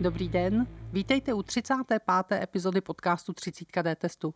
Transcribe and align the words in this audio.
Dobrý 0.00 0.28
den, 0.28 0.66
vítejte 0.92 1.34
u 1.34 1.42
35. 1.42 2.02
epizody 2.32 2.80
podcastu 2.80 3.32
30D 3.32 3.96
testu. 3.96 4.34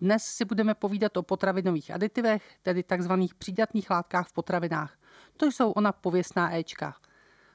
Dnes 0.00 0.22
si 0.24 0.44
budeme 0.44 0.74
povídat 0.74 1.16
o 1.16 1.22
potravinových 1.22 1.90
aditivech, 1.90 2.42
tedy 2.62 2.82
takzvaných 2.82 3.34
přídatných 3.34 3.90
látkách 3.90 4.28
v 4.28 4.32
potravinách. 4.32 4.98
To 5.36 5.46
jsou 5.46 5.70
ona 5.70 5.92
pověstná 5.92 6.56
Ečka. 6.56 6.94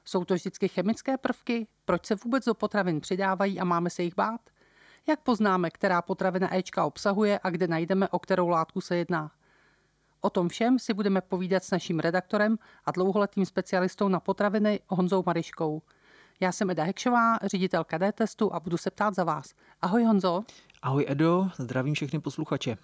Jsou 0.04 0.24
to 0.24 0.34
vždycky 0.34 0.68
chemické 0.68 1.18
prvky? 1.18 1.66
Proč 1.84 2.06
se 2.06 2.14
vůbec 2.14 2.44
do 2.44 2.54
potravin 2.54 3.00
přidávají 3.00 3.60
a 3.60 3.64
máme 3.64 3.90
se 3.90 4.02
jich 4.02 4.14
bát? 4.14 4.40
Jak 5.08 5.20
poznáme, 5.20 5.70
která 5.70 6.02
potravina 6.02 6.56
Ečka 6.56 6.84
obsahuje 6.84 7.40
a 7.42 7.50
kde 7.50 7.66
najdeme, 7.66 8.08
o 8.08 8.18
kterou 8.18 8.48
látku 8.48 8.80
se 8.80 8.96
jedná? 8.96 9.30
O 10.20 10.30
tom 10.30 10.48
všem 10.48 10.78
si 10.78 10.94
budeme 10.94 11.20
povídat 11.20 11.64
s 11.64 11.70
naším 11.70 12.00
redaktorem 12.00 12.58
a 12.84 12.90
dlouholetým 12.90 13.46
specialistou 13.46 14.08
na 14.08 14.20
potraviny 14.20 14.80
Honzou 14.88 15.22
Mariškou. 15.26 15.82
Já 16.42 16.52
jsem 16.52 16.70
Eda 16.70 16.84
Hekšová, 16.84 17.38
ředitelka 17.42 17.98
D-testu 17.98 18.54
a 18.54 18.60
budu 18.60 18.76
se 18.76 18.90
ptát 18.90 19.14
za 19.14 19.24
vás. 19.24 19.54
Ahoj 19.82 20.04
Honzo. 20.04 20.44
Ahoj 20.82 21.04
Edo, 21.08 21.48
zdravím 21.58 21.94
všechny 21.94 22.20
posluchače. 22.20 22.76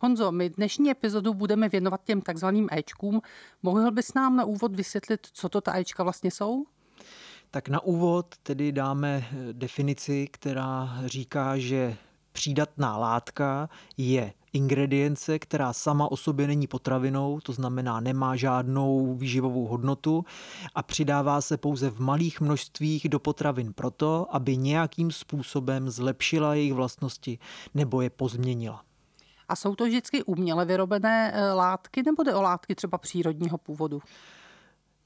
Honzo, 0.00 0.32
my 0.32 0.50
dnešní 0.50 0.90
epizodu 0.90 1.34
budeme 1.34 1.68
věnovat 1.68 2.04
těm 2.04 2.20
takzvaným 2.20 2.68
Ečkům. 2.72 3.22
Mohl 3.62 3.90
bys 3.90 4.14
nám 4.14 4.36
na 4.36 4.44
úvod 4.44 4.76
vysvětlit, 4.76 5.20
co 5.32 5.48
to 5.48 5.60
ta 5.60 5.78
Ečka 5.78 6.02
vlastně 6.02 6.30
jsou? 6.30 6.64
Tak 7.50 7.68
na 7.68 7.80
úvod 7.80 8.26
tedy 8.42 8.72
dáme 8.72 9.24
definici, 9.52 10.28
která 10.30 10.98
říká, 11.06 11.58
že 11.58 11.96
přídatná 12.32 12.96
látka 12.96 13.68
je 13.96 14.32
ingredience, 14.52 15.38
která 15.38 15.72
sama 15.72 16.12
o 16.12 16.16
sobě 16.16 16.46
není 16.46 16.66
potravinou, 16.66 17.40
to 17.40 17.52
znamená 17.52 18.00
nemá 18.00 18.36
žádnou 18.36 19.14
výživovou 19.14 19.66
hodnotu 19.66 20.24
a 20.74 20.82
přidává 20.82 21.40
se 21.40 21.56
pouze 21.56 21.90
v 21.90 22.00
malých 22.00 22.40
množstvích 22.40 23.08
do 23.08 23.18
potravin 23.18 23.72
proto, 23.72 24.26
aby 24.30 24.56
nějakým 24.56 25.10
způsobem 25.10 25.90
zlepšila 25.90 26.54
jejich 26.54 26.72
vlastnosti 26.72 27.38
nebo 27.74 28.00
je 28.00 28.10
pozměnila. 28.10 28.82
A 29.48 29.56
jsou 29.56 29.74
to 29.74 29.84
vždycky 29.84 30.22
uměle 30.22 30.64
vyrobené 30.64 31.32
eh, 31.34 31.52
látky 31.52 32.02
nebo 32.02 32.22
jde 32.22 32.34
o 32.34 32.42
látky 32.42 32.74
třeba 32.74 32.98
přírodního 32.98 33.58
původu? 33.58 34.02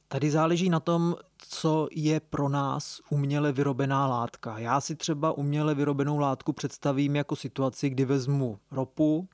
Tady 0.08 0.30
záleží 0.30 0.68
na 0.68 0.80
tom, 0.80 1.16
co 1.48 1.88
je 1.92 2.20
pro 2.20 2.48
nás 2.48 3.00
uměle 3.10 3.52
vyrobená 3.52 4.06
látka. 4.06 4.58
Já 4.58 4.80
si 4.80 4.96
třeba 4.96 5.32
uměle 5.32 5.74
vyrobenou 5.74 6.18
látku 6.18 6.52
představím 6.52 7.16
jako 7.16 7.36
situaci, 7.36 7.90
kdy 7.90 8.04
vezmu 8.04 8.58
ropu 8.70 9.28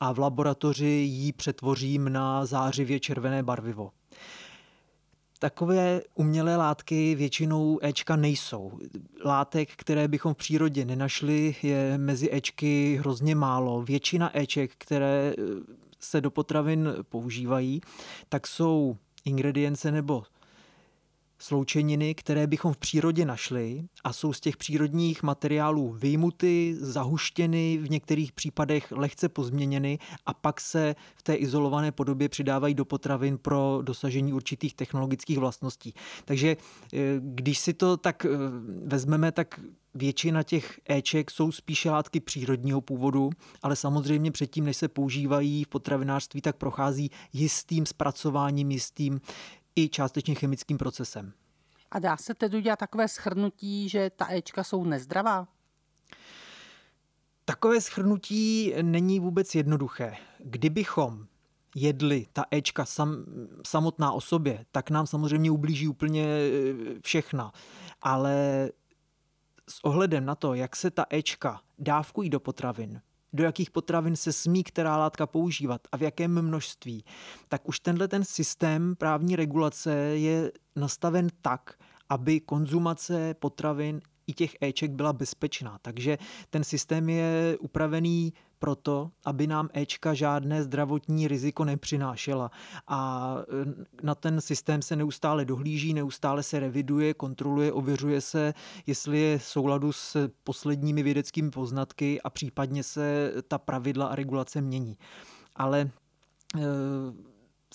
a 0.00 0.12
v 0.12 0.18
laboratoři 0.18 0.86
ji 0.86 1.32
přetvořím 1.32 2.12
na 2.12 2.46
zářivě 2.46 3.00
červené 3.00 3.42
barvivo. 3.42 3.90
Takové 5.38 6.00
umělé 6.14 6.56
látky 6.56 7.14
většinou 7.14 7.78
Ečka 7.82 8.16
nejsou. 8.16 8.78
Látek, 9.24 9.68
které 9.76 10.08
bychom 10.08 10.34
v 10.34 10.36
přírodě 10.36 10.84
nenašli, 10.84 11.56
je 11.62 11.98
mezi 11.98 12.28
Ečky 12.32 12.96
hrozně 13.00 13.34
málo. 13.34 13.82
Většina 13.82 14.38
Eček, 14.38 14.72
které 14.78 15.34
se 16.00 16.20
do 16.20 16.30
potravin 16.30 16.94
používají, 17.08 17.80
tak 18.28 18.46
jsou 18.46 18.96
ingredience 19.26 19.90
nebo 19.92 20.24
sloučeniny, 21.38 22.14
které 22.14 22.46
bychom 22.46 22.72
v 22.72 22.78
přírodě 22.78 23.24
našli 23.24 23.84
a 24.04 24.12
jsou 24.12 24.32
z 24.32 24.40
těch 24.40 24.56
přírodních 24.56 25.22
materiálů 25.22 25.92
vyjmuty, 25.92 26.76
zahuštěny, 26.80 27.78
v 27.82 27.90
některých 27.90 28.32
případech 28.32 28.92
lehce 28.92 29.28
pozměněny 29.28 29.98
a 30.26 30.34
pak 30.34 30.60
se 30.60 30.94
v 31.16 31.22
té 31.22 31.34
izolované 31.34 31.92
podobě 31.92 32.28
přidávají 32.28 32.74
do 32.74 32.84
potravin 32.84 33.38
pro 33.38 33.80
dosažení 33.82 34.32
určitých 34.32 34.74
technologických 34.74 35.38
vlastností. 35.38 35.94
Takže 36.24 36.56
eh, 36.92 36.98
když 37.20 37.58
si 37.58 37.74
to 37.74 37.96
tak 37.96 38.24
eh, 38.24 38.28
vezmeme, 38.86 39.32
tak 39.32 39.60
Většina 39.96 40.42
těch 40.42 40.80
éček 40.90 41.30
jsou 41.30 41.52
spíše 41.52 41.90
látky 41.90 42.20
přírodního 42.20 42.80
původu, 42.80 43.30
ale 43.62 43.76
samozřejmě 43.76 44.30
předtím, 44.30 44.64
než 44.64 44.76
se 44.76 44.88
používají 44.88 45.64
v 45.64 45.68
potravinářství, 45.68 46.40
tak 46.40 46.56
prochází 46.56 47.10
jistým 47.32 47.86
zpracováním, 47.86 48.70
jistým 48.70 49.20
i 49.76 49.88
částečně 49.88 50.34
chemickým 50.34 50.78
procesem. 50.78 51.32
A 51.90 51.98
dá 51.98 52.16
se 52.16 52.34
tedy 52.34 52.58
udělat 52.58 52.78
takové 52.78 53.08
schrnutí, 53.08 53.88
že 53.88 54.10
ta 54.10 54.32
Ečka 54.32 54.64
jsou 54.64 54.84
nezdravá? 54.84 55.48
Takové 57.44 57.80
schrnutí 57.80 58.74
není 58.82 59.20
vůbec 59.20 59.54
jednoduché. 59.54 60.16
Kdybychom 60.38 61.26
jedli 61.76 62.26
ta 62.32 62.44
Ečka 62.50 62.84
sam, 62.84 63.24
samotná 63.66 64.12
o 64.12 64.20
sobě, 64.20 64.66
tak 64.72 64.90
nám 64.90 65.06
samozřejmě 65.06 65.50
ublíží 65.50 65.88
úplně 65.88 66.24
e, 66.24 66.50
všechna. 67.04 67.52
Ale 68.02 68.70
s 69.68 69.84
ohledem 69.84 70.24
na 70.24 70.34
to, 70.34 70.54
jak 70.54 70.76
se 70.76 70.90
ta 70.90 71.06
Ečka 71.10 71.60
dávkují 71.78 72.30
do 72.30 72.40
potravin, 72.40 73.00
do 73.36 73.44
jakých 73.44 73.70
potravin 73.70 74.16
se 74.16 74.32
smí 74.32 74.64
která 74.64 74.96
látka 74.96 75.26
používat 75.26 75.80
a 75.92 75.96
v 75.96 76.02
jakém 76.02 76.42
množství, 76.42 77.04
tak 77.48 77.68
už 77.68 77.80
tenhle 77.80 78.08
ten 78.08 78.24
systém 78.24 78.96
právní 78.96 79.36
regulace 79.36 79.94
je 79.94 80.52
nastaven 80.76 81.28
tak, 81.42 81.74
aby 82.08 82.40
konzumace 82.40 83.34
potravin 83.34 84.00
i 84.26 84.32
těch 84.32 84.56
Eček 84.60 84.90
byla 84.90 85.12
bezpečná. 85.12 85.78
Takže 85.82 86.18
ten 86.50 86.64
systém 86.64 87.08
je 87.08 87.56
upravený 87.60 88.32
proto, 88.58 89.10
aby 89.24 89.46
nám 89.46 89.68
Ečka 89.72 90.14
žádné 90.14 90.62
zdravotní 90.62 91.28
riziko 91.28 91.64
nepřinášela. 91.64 92.50
A 92.88 93.36
e, 94.02 94.06
na 94.06 94.14
ten 94.14 94.40
systém 94.40 94.82
se 94.82 94.96
neustále 94.96 95.44
dohlíží, 95.44 95.94
neustále 95.94 96.42
se 96.42 96.60
reviduje, 96.60 97.14
kontroluje, 97.14 97.72
ověřuje 97.72 98.20
se, 98.20 98.54
jestli 98.86 99.18
je 99.18 99.40
souladu 99.40 99.92
s 99.92 100.30
posledními 100.44 101.02
vědeckými 101.02 101.50
poznatky 101.50 102.22
a 102.22 102.30
případně 102.30 102.82
se 102.82 103.32
ta 103.48 103.58
pravidla 103.58 104.06
a 104.06 104.14
regulace 104.14 104.60
mění. 104.60 104.98
Ale 105.56 105.80
e, 105.80 105.90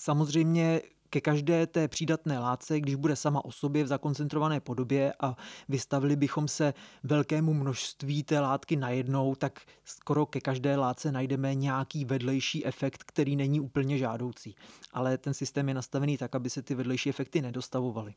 samozřejmě 0.00 0.80
ke 1.12 1.20
každé 1.20 1.66
té 1.66 1.88
přídatné 1.88 2.38
látce, 2.38 2.80
když 2.80 2.94
bude 2.94 3.16
sama 3.16 3.44
o 3.44 3.52
sobě 3.52 3.84
v 3.84 3.86
zakoncentrované 3.86 4.60
podobě 4.60 5.12
a 5.20 5.36
vystavili 5.68 6.16
bychom 6.16 6.48
se 6.48 6.74
velkému 7.02 7.54
množství 7.54 8.22
té 8.22 8.40
látky 8.40 8.76
najednou, 8.76 9.34
tak 9.34 9.60
skoro 9.84 10.26
ke 10.26 10.40
každé 10.40 10.76
látce 10.76 11.12
najdeme 11.12 11.54
nějaký 11.54 12.04
vedlejší 12.04 12.66
efekt, 12.66 13.04
který 13.04 13.36
není 13.36 13.60
úplně 13.60 13.98
žádoucí. 13.98 14.54
Ale 14.92 15.18
ten 15.18 15.34
systém 15.34 15.68
je 15.68 15.74
nastavený 15.74 16.18
tak, 16.18 16.34
aby 16.34 16.50
se 16.50 16.62
ty 16.62 16.74
vedlejší 16.74 17.10
efekty 17.10 17.42
nedostavovaly. 17.42 18.14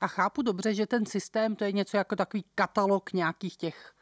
A 0.00 0.06
chápu 0.06 0.42
dobře, 0.42 0.74
že 0.74 0.86
ten 0.86 1.06
systém 1.06 1.56
to 1.56 1.64
je 1.64 1.72
něco 1.72 1.96
jako 1.96 2.16
takový 2.16 2.44
katalog 2.54 3.12
nějakých 3.12 3.56
těch 3.56 3.94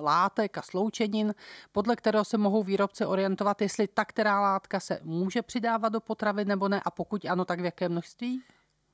látek 0.00 0.58
a 0.58 0.62
sloučenin, 0.62 1.34
podle 1.72 1.96
kterého 1.96 2.24
se 2.24 2.38
mohou 2.38 2.62
výrobce 2.62 3.06
orientovat, 3.06 3.62
jestli 3.62 3.88
ta 3.88 4.04
která 4.04 4.40
látka 4.40 4.80
se 4.80 5.00
může 5.02 5.42
přidávat 5.42 5.88
do 5.88 6.00
potravy 6.00 6.44
nebo 6.44 6.68
ne 6.68 6.80
a 6.84 6.90
pokud 6.90 7.24
ano, 7.24 7.44
tak 7.44 7.60
v 7.60 7.64
jaké 7.64 7.88
množství? 7.88 8.42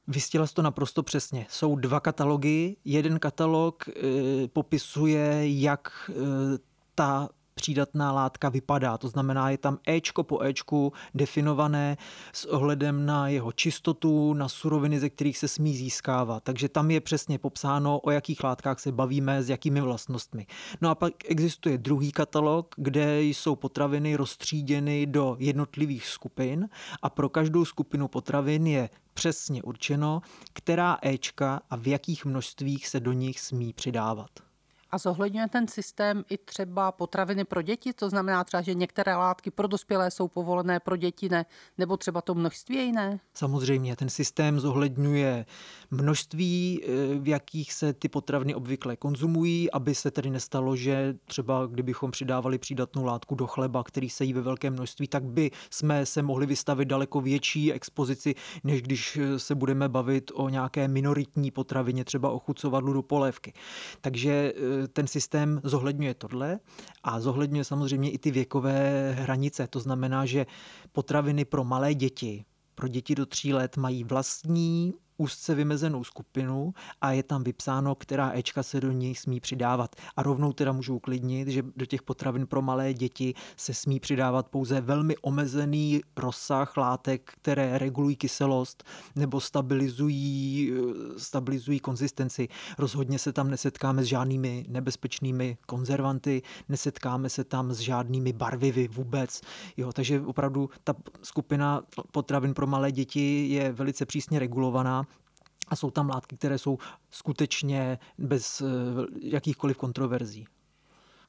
Vystila 0.06 0.46
to 0.46 0.62
naprosto 0.62 1.02
přesně. 1.02 1.46
Jsou 1.48 1.76
dva 1.76 2.00
katalogy. 2.00 2.76
Jeden 2.84 3.18
katalog 3.18 3.88
e, 3.88 3.92
popisuje, 4.48 5.60
jak 5.60 6.10
e, 6.10 6.14
ta 6.94 7.28
přídatná 7.64 8.12
látka 8.12 8.48
vypadá. 8.48 8.98
To 8.98 9.08
znamená, 9.08 9.50
je 9.50 9.58
tam 9.58 9.78
Ečko 9.88 10.22
po 10.22 10.42
Ečku 10.42 10.92
definované 11.14 11.96
s 12.32 12.44
ohledem 12.44 13.06
na 13.06 13.28
jeho 13.28 13.52
čistotu, 13.52 14.34
na 14.34 14.48
suroviny, 14.48 15.00
ze 15.00 15.10
kterých 15.10 15.38
se 15.38 15.48
smí 15.48 15.76
získávat. 15.76 16.42
Takže 16.42 16.68
tam 16.68 16.90
je 16.90 17.00
přesně 17.00 17.38
popsáno, 17.38 18.00
o 18.00 18.10
jakých 18.10 18.44
látkách 18.44 18.80
se 18.80 18.92
bavíme, 18.92 19.42
s 19.42 19.48
jakými 19.48 19.80
vlastnostmi. 19.80 20.46
No 20.80 20.90
a 20.90 20.94
pak 20.94 21.12
existuje 21.30 21.78
druhý 21.78 22.12
katalog, 22.12 22.74
kde 22.76 23.22
jsou 23.22 23.56
potraviny 23.56 24.16
rozstříděny 24.16 25.06
do 25.06 25.36
jednotlivých 25.38 26.06
skupin 26.06 26.68
a 27.02 27.10
pro 27.10 27.28
každou 27.28 27.64
skupinu 27.64 28.08
potravin 28.08 28.66
je 28.66 28.90
přesně 29.14 29.62
určeno, 29.62 30.20
která 30.52 30.98
Ečka 31.02 31.60
a 31.70 31.76
v 31.76 31.86
jakých 31.86 32.24
množstvích 32.24 32.88
se 32.88 33.00
do 33.00 33.12
nich 33.12 33.40
smí 33.40 33.72
přidávat. 33.72 34.53
A 34.94 34.98
zohledňuje 34.98 35.48
ten 35.48 35.68
systém 35.68 36.24
i 36.30 36.38
třeba 36.38 36.92
potraviny 36.92 37.44
pro 37.44 37.62
děti? 37.62 37.92
To 37.92 38.10
znamená 38.10 38.44
třeba, 38.44 38.60
že 38.60 38.74
některé 38.74 39.16
látky 39.16 39.50
pro 39.50 39.66
dospělé 39.66 40.10
jsou 40.10 40.28
povolené, 40.28 40.80
pro 40.80 40.96
děti 40.96 41.28
ne, 41.28 41.46
nebo 41.78 41.96
třeba 41.96 42.20
to 42.20 42.34
množství 42.34 42.76
je 42.76 42.82
jiné? 42.82 43.20
Samozřejmě, 43.34 43.96
ten 43.96 44.08
systém 44.08 44.60
zohledňuje 44.60 45.46
množství, 45.90 46.80
eh, 46.82 47.18
v 47.18 47.28
jakých 47.28 47.72
se 47.72 47.92
ty 47.92 48.08
potraviny 48.08 48.54
obvykle 48.54 48.96
konzumují, 48.96 49.70
aby 49.70 49.94
se 49.94 50.10
tedy 50.10 50.30
nestalo, 50.30 50.76
že 50.76 51.14
třeba 51.24 51.66
kdybychom 51.66 52.10
přidávali 52.10 52.58
přídatnou 52.58 53.04
látku 53.04 53.34
do 53.34 53.46
chleba, 53.46 53.84
který 53.84 54.10
se 54.10 54.24
jí 54.24 54.32
ve 54.32 54.40
velkém 54.40 54.72
množství, 54.72 55.08
tak 55.08 55.24
by 55.24 55.50
jsme 55.70 56.06
se 56.06 56.22
mohli 56.22 56.46
vystavit 56.46 56.88
daleko 56.88 57.20
větší 57.20 57.72
expozici, 57.72 58.34
než 58.64 58.82
když 58.82 59.16
eh, 59.16 59.38
se 59.38 59.54
budeme 59.54 59.88
bavit 59.88 60.30
o 60.34 60.48
nějaké 60.48 60.88
minoritní 60.88 61.50
potravině, 61.50 62.04
třeba 62.04 62.30
o 62.30 62.38
chucovadlu 62.38 62.92
do 62.92 63.02
polévky. 63.02 63.52
Takže 64.00 64.52
eh, 64.56 64.83
ten 64.92 65.06
systém 65.06 65.60
zohledňuje 65.64 66.14
tohle 66.14 66.58
a 67.02 67.20
zohledňuje 67.20 67.64
samozřejmě 67.64 68.10
i 68.10 68.18
ty 68.18 68.30
věkové 68.30 69.12
hranice. 69.12 69.66
To 69.66 69.80
znamená, 69.80 70.26
že 70.26 70.46
potraviny 70.92 71.44
pro 71.44 71.64
malé 71.64 71.94
děti, 71.94 72.44
pro 72.74 72.88
děti 72.88 73.14
do 73.14 73.26
tří 73.26 73.54
let 73.54 73.76
mají 73.76 74.04
vlastní 74.04 74.94
úzce 75.16 75.54
vymezenou 75.54 76.04
skupinu 76.04 76.74
a 77.00 77.12
je 77.12 77.22
tam 77.22 77.44
vypsáno, 77.44 77.94
která 77.94 78.32
Ečka 78.34 78.62
se 78.62 78.80
do 78.80 78.92
něj 78.92 79.14
smí 79.14 79.40
přidávat. 79.40 79.96
A 80.16 80.22
rovnou 80.22 80.52
teda 80.52 80.72
můžu 80.72 80.96
uklidnit, 80.96 81.48
že 81.48 81.62
do 81.76 81.86
těch 81.86 82.02
potravin 82.02 82.46
pro 82.46 82.62
malé 82.62 82.94
děti 82.94 83.34
se 83.56 83.74
smí 83.74 84.00
přidávat 84.00 84.48
pouze 84.48 84.80
velmi 84.80 85.16
omezený 85.16 86.00
rozsah 86.16 86.76
látek, 86.76 87.32
které 87.34 87.78
regulují 87.78 88.16
kyselost 88.16 88.84
nebo 89.16 89.40
stabilizují, 89.40 90.72
stabilizují 91.16 91.80
konzistenci. 91.80 92.48
Rozhodně 92.78 93.18
se 93.18 93.32
tam 93.32 93.50
nesetkáme 93.50 94.02
s 94.02 94.06
žádnými 94.06 94.66
nebezpečnými 94.68 95.58
konzervanty, 95.66 96.42
nesetkáme 96.68 97.28
se 97.28 97.44
tam 97.44 97.72
s 97.72 97.78
žádnými 97.78 98.32
barvivy 98.32 98.88
vůbec. 98.88 99.40
Jo, 99.76 99.92
takže 99.92 100.20
opravdu 100.20 100.70
ta 100.84 100.94
skupina 101.22 101.82
potravin 102.12 102.54
pro 102.54 102.66
malé 102.66 102.92
děti 102.92 103.46
je 103.48 103.72
velice 103.72 104.06
přísně 104.06 104.38
regulovaná 104.38 105.06
a 105.68 105.76
jsou 105.76 105.90
tam 105.90 106.08
látky, 106.08 106.36
které 106.36 106.58
jsou 106.58 106.78
skutečně 107.10 107.98
bez 108.18 108.60
eh, 108.60 108.64
jakýchkoliv 109.20 109.76
kontroverzí. 109.76 110.46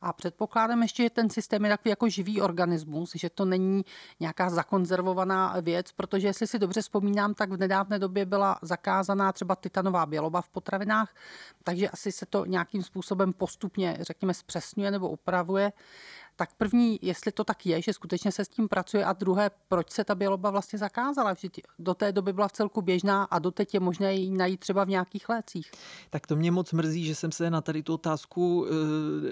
A 0.02 0.14
předpokládám 0.14 0.82
ještě, 0.82 1.04
že 1.04 1.10
ten 1.10 1.30
systém 1.30 1.64
je 1.64 1.70
takový 1.70 1.90
jako 1.90 2.10
živý 2.10 2.42
organismus, 2.42 3.12
že 3.16 3.30
to 3.30 3.46
není 3.46 3.86
nějaká 4.20 4.50
zakonzervovaná 4.50 5.56
věc, 5.62 5.92
protože 5.92 6.28
jestli 6.28 6.48
si 6.48 6.60
dobře 6.60 6.82
vzpomínám, 6.82 7.34
tak 7.34 7.52
v 7.52 7.58
nedávné 7.58 8.00
době 8.00 8.26
byla 8.26 8.60
zakázaná 8.62 9.32
třeba 9.32 9.56
titanová 9.56 10.06
běloba 10.06 10.42
v 10.42 10.50
potravinách, 10.50 11.16
takže 11.64 11.90
asi 11.90 12.12
se 12.12 12.26
to 12.26 12.46
nějakým 12.46 12.84
způsobem 12.84 13.34
postupně, 13.34 13.98
řekněme, 14.02 14.34
zpřesňuje 14.34 14.92
nebo 14.92 15.10
upravuje. 15.10 15.72
Tak 16.38 16.50
první, 16.58 17.00
jestli 17.02 17.32
to 17.32 17.44
tak 17.44 17.66
je, 17.66 17.82
že 17.82 17.94
skutečně 17.94 18.32
se 18.32 18.46
s 18.46 18.48
tím 18.48 18.68
pracuje 18.68 19.06
a 19.06 19.14
druhé, 19.14 19.52
proč 19.68 19.92
se 19.92 20.04
ta 20.04 20.16
běloba 20.16 20.50
vlastně 20.50 20.80
zakázala? 20.80 21.34
Vždyť 21.34 21.62
do 21.80 21.94
té 21.94 22.12
doby 22.12 22.34
byla 22.34 22.48
v 22.48 22.52
celku 22.52 22.82
běžná 22.82 23.24
a 23.24 23.40
doteď 23.40 23.74
je 23.74 23.80
možné 23.80 24.16
ji 24.16 24.32
najít 24.32 24.60
třeba 24.60 24.84
v 24.84 24.90
nějakých 24.90 25.30
lécích. 25.30 25.72
Tak 26.10 26.28
to 26.28 26.36
mě 26.36 26.52
moc 26.52 26.74
mrzí, 26.74 27.06
že 27.06 27.16
jsem 27.16 27.32
se 27.32 27.50
na 27.50 27.62
tady 27.62 27.84
tu 27.84 27.94
otázku 27.94 28.66
e, 28.66 28.70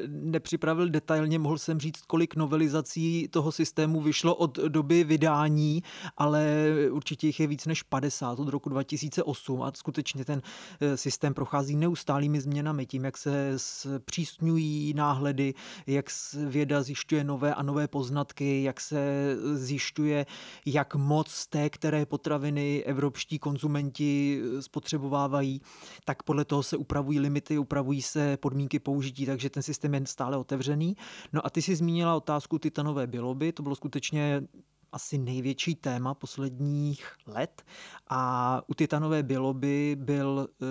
nepřipravil 0.07 0.89
detailně. 0.89 1.39
Mohl 1.39 1.57
jsem 1.57 1.79
říct, 1.79 2.01
kolik 2.01 2.35
novelizací 2.35 3.27
toho 3.27 3.51
systému 3.51 4.01
vyšlo 4.01 4.35
od 4.35 4.57
doby 4.57 5.03
vydání, 5.03 5.83
ale 6.17 6.65
určitě 6.91 7.27
jich 7.27 7.39
je 7.39 7.47
víc 7.47 7.65
než 7.65 7.83
50 7.83 8.39
od 8.39 8.47
roku 8.47 8.69
2008 8.69 9.61
a 9.61 9.71
skutečně 9.75 10.25
ten 10.25 10.41
e, 10.79 10.97
systém 10.97 11.33
prochází 11.33 11.75
neustálými 11.75 12.41
změnami 12.41 12.85
tím, 12.85 13.05
jak 13.05 13.17
se 13.17 13.53
zpřísňují 13.57 14.93
náhledy, 14.93 15.53
jak 15.87 16.05
věda 16.47 16.83
nové 17.23 17.55
a 17.55 17.63
nové 17.63 17.87
poznatky, 17.87 18.63
jak 18.63 18.81
se 18.81 19.35
zjišťuje, 19.53 20.25
jak 20.65 20.95
moc 20.95 21.47
té, 21.47 21.69
které 21.69 22.05
potraviny 22.05 22.83
evropští 22.83 23.39
konzumenti 23.39 24.41
spotřebovávají, 24.59 25.61
tak 26.05 26.23
podle 26.23 26.45
toho 26.45 26.63
se 26.63 26.77
upravují 26.77 27.19
limity, 27.19 27.57
upravují 27.57 28.01
se 28.01 28.37
podmínky 28.37 28.79
použití, 28.79 29.25
takže 29.25 29.49
ten 29.49 29.63
systém 29.63 29.93
je 29.93 30.01
stále 30.05 30.37
otevřený. 30.37 30.95
No 31.33 31.45
a 31.45 31.49
ty 31.49 31.61
si 31.61 31.75
zmínila 31.75 32.15
otázku 32.15 32.59
titanové 32.59 33.07
biloby, 33.07 33.51
to 33.51 33.63
bylo 33.63 33.75
skutečně 33.75 34.43
asi 34.91 35.17
největší 35.17 35.75
téma 35.75 36.13
posledních 36.13 37.07
let 37.27 37.63
a 38.09 38.61
u 38.67 38.73
titanové 38.73 39.23
biloby 39.23 39.95
byl 39.99 40.47
e, 40.61 40.65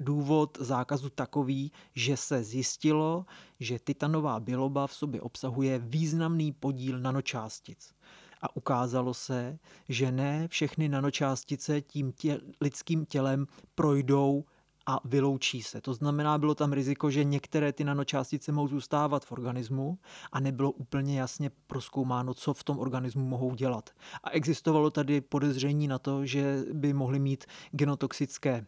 důvod 0.00 0.58
zákazu 0.60 1.10
takový, 1.10 1.72
že 1.94 2.16
se 2.16 2.42
zjistilo, 2.42 3.26
že 3.60 3.78
titanová 3.78 4.40
biloba 4.40 4.86
v 4.86 4.94
sobě 4.94 5.20
obsahuje 5.20 5.78
významný 5.78 6.52
podíl 6.52 6.98
nanočástic. 6.98 7.94
A 8.42 8.56
ukázalo 8.56 9.14
se, 9.14 9.58
že 9.88 10.12
ne 10.12 10.48
všechny 10.48 10.88
nanočástice 10.88 11.80
tím 11.80 12.12
tě, 12.12 12.40
lidským 12.60 13.06
tělem 13.06 13.46
projdou 13.74 14.44
a 14.86 15.00
vyloučí 15.04 15.62
se. 15.62 15.80
To 15.80 15.94
znamená, 15.94 16.38
bylo 16.38 16.54
tam 16.54 16.72
riziko, 16.72 17.10
že 17.10 17.24
některé 17.24 17.72
ty 17.72 17.84
nanočástice 17.84 18.52
mohou 18.52 18.68
zůstávat 18.68 19.24
v 19.24 19.32
organismu 19.32 19.98
a 20.32 20.40
nebylo 20.40 20.70
úplně 20.70 21.20
jasně 21.20 21.50
proskoumáno, 21.66 22.34
co 22.34 22.54
v 22.54 22.64
tom 22.64 22.78
organismu 22.78 23.24
mohou 23.24 23.54
dělat. 23.54 23.90
A 24.24 24.30
existovalo 24.30 24.90
tady 24.90 25.20
podezření 25.20 25.88
na 25.88 25.98
to, 25.98 26.26
že 26.26 26.64
by 26.72 26.92
mohly 26.92 27.18
mít 27.18 27.44
genotoxické 27.72 28.66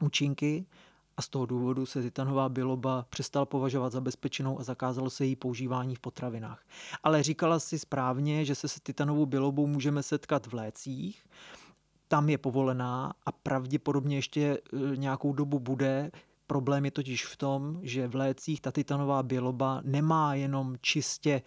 účinky 0.00 0.66
a 1.16 1.22
z 1.22 1.28
toho 1.28 1.46
důvodu 1.46 1.86
se 1.86 2.02
titanová 2.02 2.48
biloba 2.48 3.06
přestala 3.10 3.46
považovat 3.46 3.92
za 3.92 4.00
bezpečnou 4.00 4.60
a 4.60 4.62
zakázalo 4.62 5.10
se 5.10 5.24
její 5.24 5.36
používání 5.36 5.94
v 5.94 6.00
potravinách. 6.00 6.64
Ale 7.02 7.22
říkala 7.22 7.58
si 7.58 7.78
správně, 7.78 8.44
že 8.44 8.54
se 8.54 8.68
s 8.68 8.80
titanovou 8.80 9.26
bilobou 9.26 9.66
můžeme 9.66 10.02
setkat 10.02 10.46
v 10.46 10.54
lécích, 10.54 11.24
tam 12.08 12.28
je 12.28 12.38
povolená 12.38 13.14
a 13.26 13.32
pravděpodobně 13.32 14.16
ještě 14.16 14.40
e, 14.42 14.96
nějakou 14.96 15.32
dobu 15.32 15.58
bude. 15.58 16.10
Problém 16.46 16.84
je 16.84 16.90
totiž 16.90 17.26
v 17.26 17.36
tom, 17.36 17.78
že 17.82 18.08
v 18.08 18.14
lécích 18.14 18.60
ta 18.60 18.72
titanová 18.72 19.22
biloba 19.22 19.80
nemá 19.84 20.34
jenom 20.34 20.76
čistě 20.80 21.42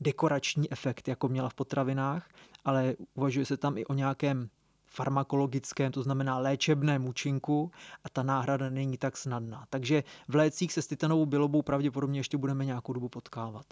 dekorační 0.00 0.72
efekt, 0.72 1.08
jako 1.08 1.28
měla 1.28 1.48
v 1.48 1.54
potravinách, 1.54 2.28
ale 2.64 2.94
uvažuje 3.14 3.46
se 3.46 3.56
tam 3.56 3.78
i 3.78 3.86
o 3.86 3.94
nějakém 3.94 4.48
farmakologickém, 4.86 5.92
to 5.92 6.02
znamená 6.02 6.38
léčebném 6.38 7.08
účinku 7.08 7.70
a 8.04 8.08
ta 8.08 8.22
náhrada 8.22 8.70
není 8.70 8.98
tak 8.98 9.16
snadná. 9.16 9.64
Takže 9.70 10.04
v 10.28 10.34
lécích 10.34 10.72
se 10.72 10.82
s 10.82 10.86
titanovou 10.86 11.26
bilobou 11.26 11.62
pravděpodobně 11.62 12.20
ještě 12.20 12.38
budeme 12.38 12.64
nějakou 12.64 12.92
dobu 12.92 13.08
potkávat. 13.08 13.66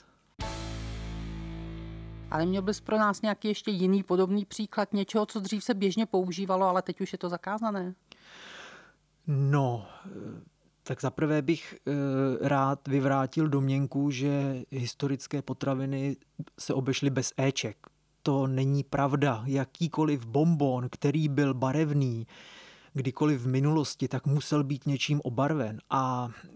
Ale 2.30 2.46
měl 2.46 2.62
bys 2.62 2.80
pro 2.80 2.98
nás 2.98 3.22
nějaký 3.22 3.48
ještě 3.48 3.70
jiný 3.70 4.02
podobný 4.02 4.44
příklad 4.44 4.92
něčeho, 4.92 5.26
co 5.26 5.40
dřív 5.40 5.64
se 5.64 5.74
běžně 5.74 6.06
používalo, 6.06 6.66
ale 6.66 6.82
teď 6.82 7.00
už 7.00 7.12
je 7.12 7.18
to 7.18 7.28
zakázané? 7.28 7.94
No, 9.26 9.86
tak 10.82 11.00
zaprvé 11.00 11.42
bych 11.42 11.74
eh, 11.74 12.48
rád 12.48 12.88
vyvrátil 12.88 13.48
domněnku, 13.48 14.10
že 14.10 14.62
historické 14.70 15.42
potraviny 15.42 16.16
se 16.58 16.74
obešly 16.74 17.10
bez 17.10 17.32
éček 17.36 17.76
to 18.26 18.46
není 18.46 18.82
pravda. 18.82 19.42
Jakýkoliv 19.46 20.26
bonbon, 20.26 20.88
který 20.90 21.28
byl 21.28 21.54
barevný, 21.54 22.26
kdykoliv 22.92 23.40
v 23.40 23.46
minulosti, 23.46 24.08
tak 24.08 24.26
musel 24.26 24.64
být 24.64 24.86
něčím 24.86 25.20
obarven. 25.24 25.80
A 25.90 26.28
e, 26.44 26.50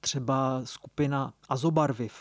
třeba 0.00 0.60
skupina 0.64 1.32
azobarviv, 1.48 2.12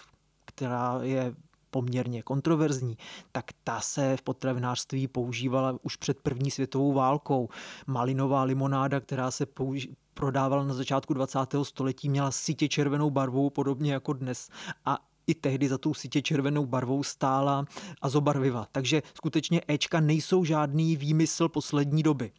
která 0.46 1.00
je 1.02 1.34
poměrně 1.72 2.24
kontroverzní, 2.24 2.98
tak 3.32 3.46
ta 3.64 3.82
se 3.82 4.18
v 4.18 4.22
potravinářství 4.22 5.08
používala 5.08 5.80
už 5.82 5.96
před 5.96 6.20
první 6.20 6.52
světovou 6.52 6.94
válkou. 6.94 7.50
Malinová 7.88 8.44
limonáda, 8.44 9.00
která 9.00 9.32
se 9.32 9.46
použi- 9.46 9.94
prodávala 10.14 10.64
na 10.64 10.74
začátku 10.74 11.14
20. 11.14 11.40
století, 11.64 12.10
měla 12.10 12.32
sítě 12.32 12.68
červenou 12.68 13.10
barvu, 13.10 13.50
podobně 13.50 13.94
jako 13.94 14.14
dnes. 14.14 14.50
A 14.86 14.98
i 15.30 15.34
tehdy 15.34 15.70
za 15.70 15.78
tou 15.78 15.94
sítě 15.94 16.22
červenou 16.22 16.66
barvou 16.66 17.04
stála 17.04 17.66
azobarviva. 18.02 18.68
Takže 18.72 19.02
skutečně 19.14 19.62
Ečka 19.68 20.00
nejsou 20.00 20.46
žádný 20.46 20.96
výmysl 20.96 21.50
poslední 21.50 22.04
doby. 22.04 22.32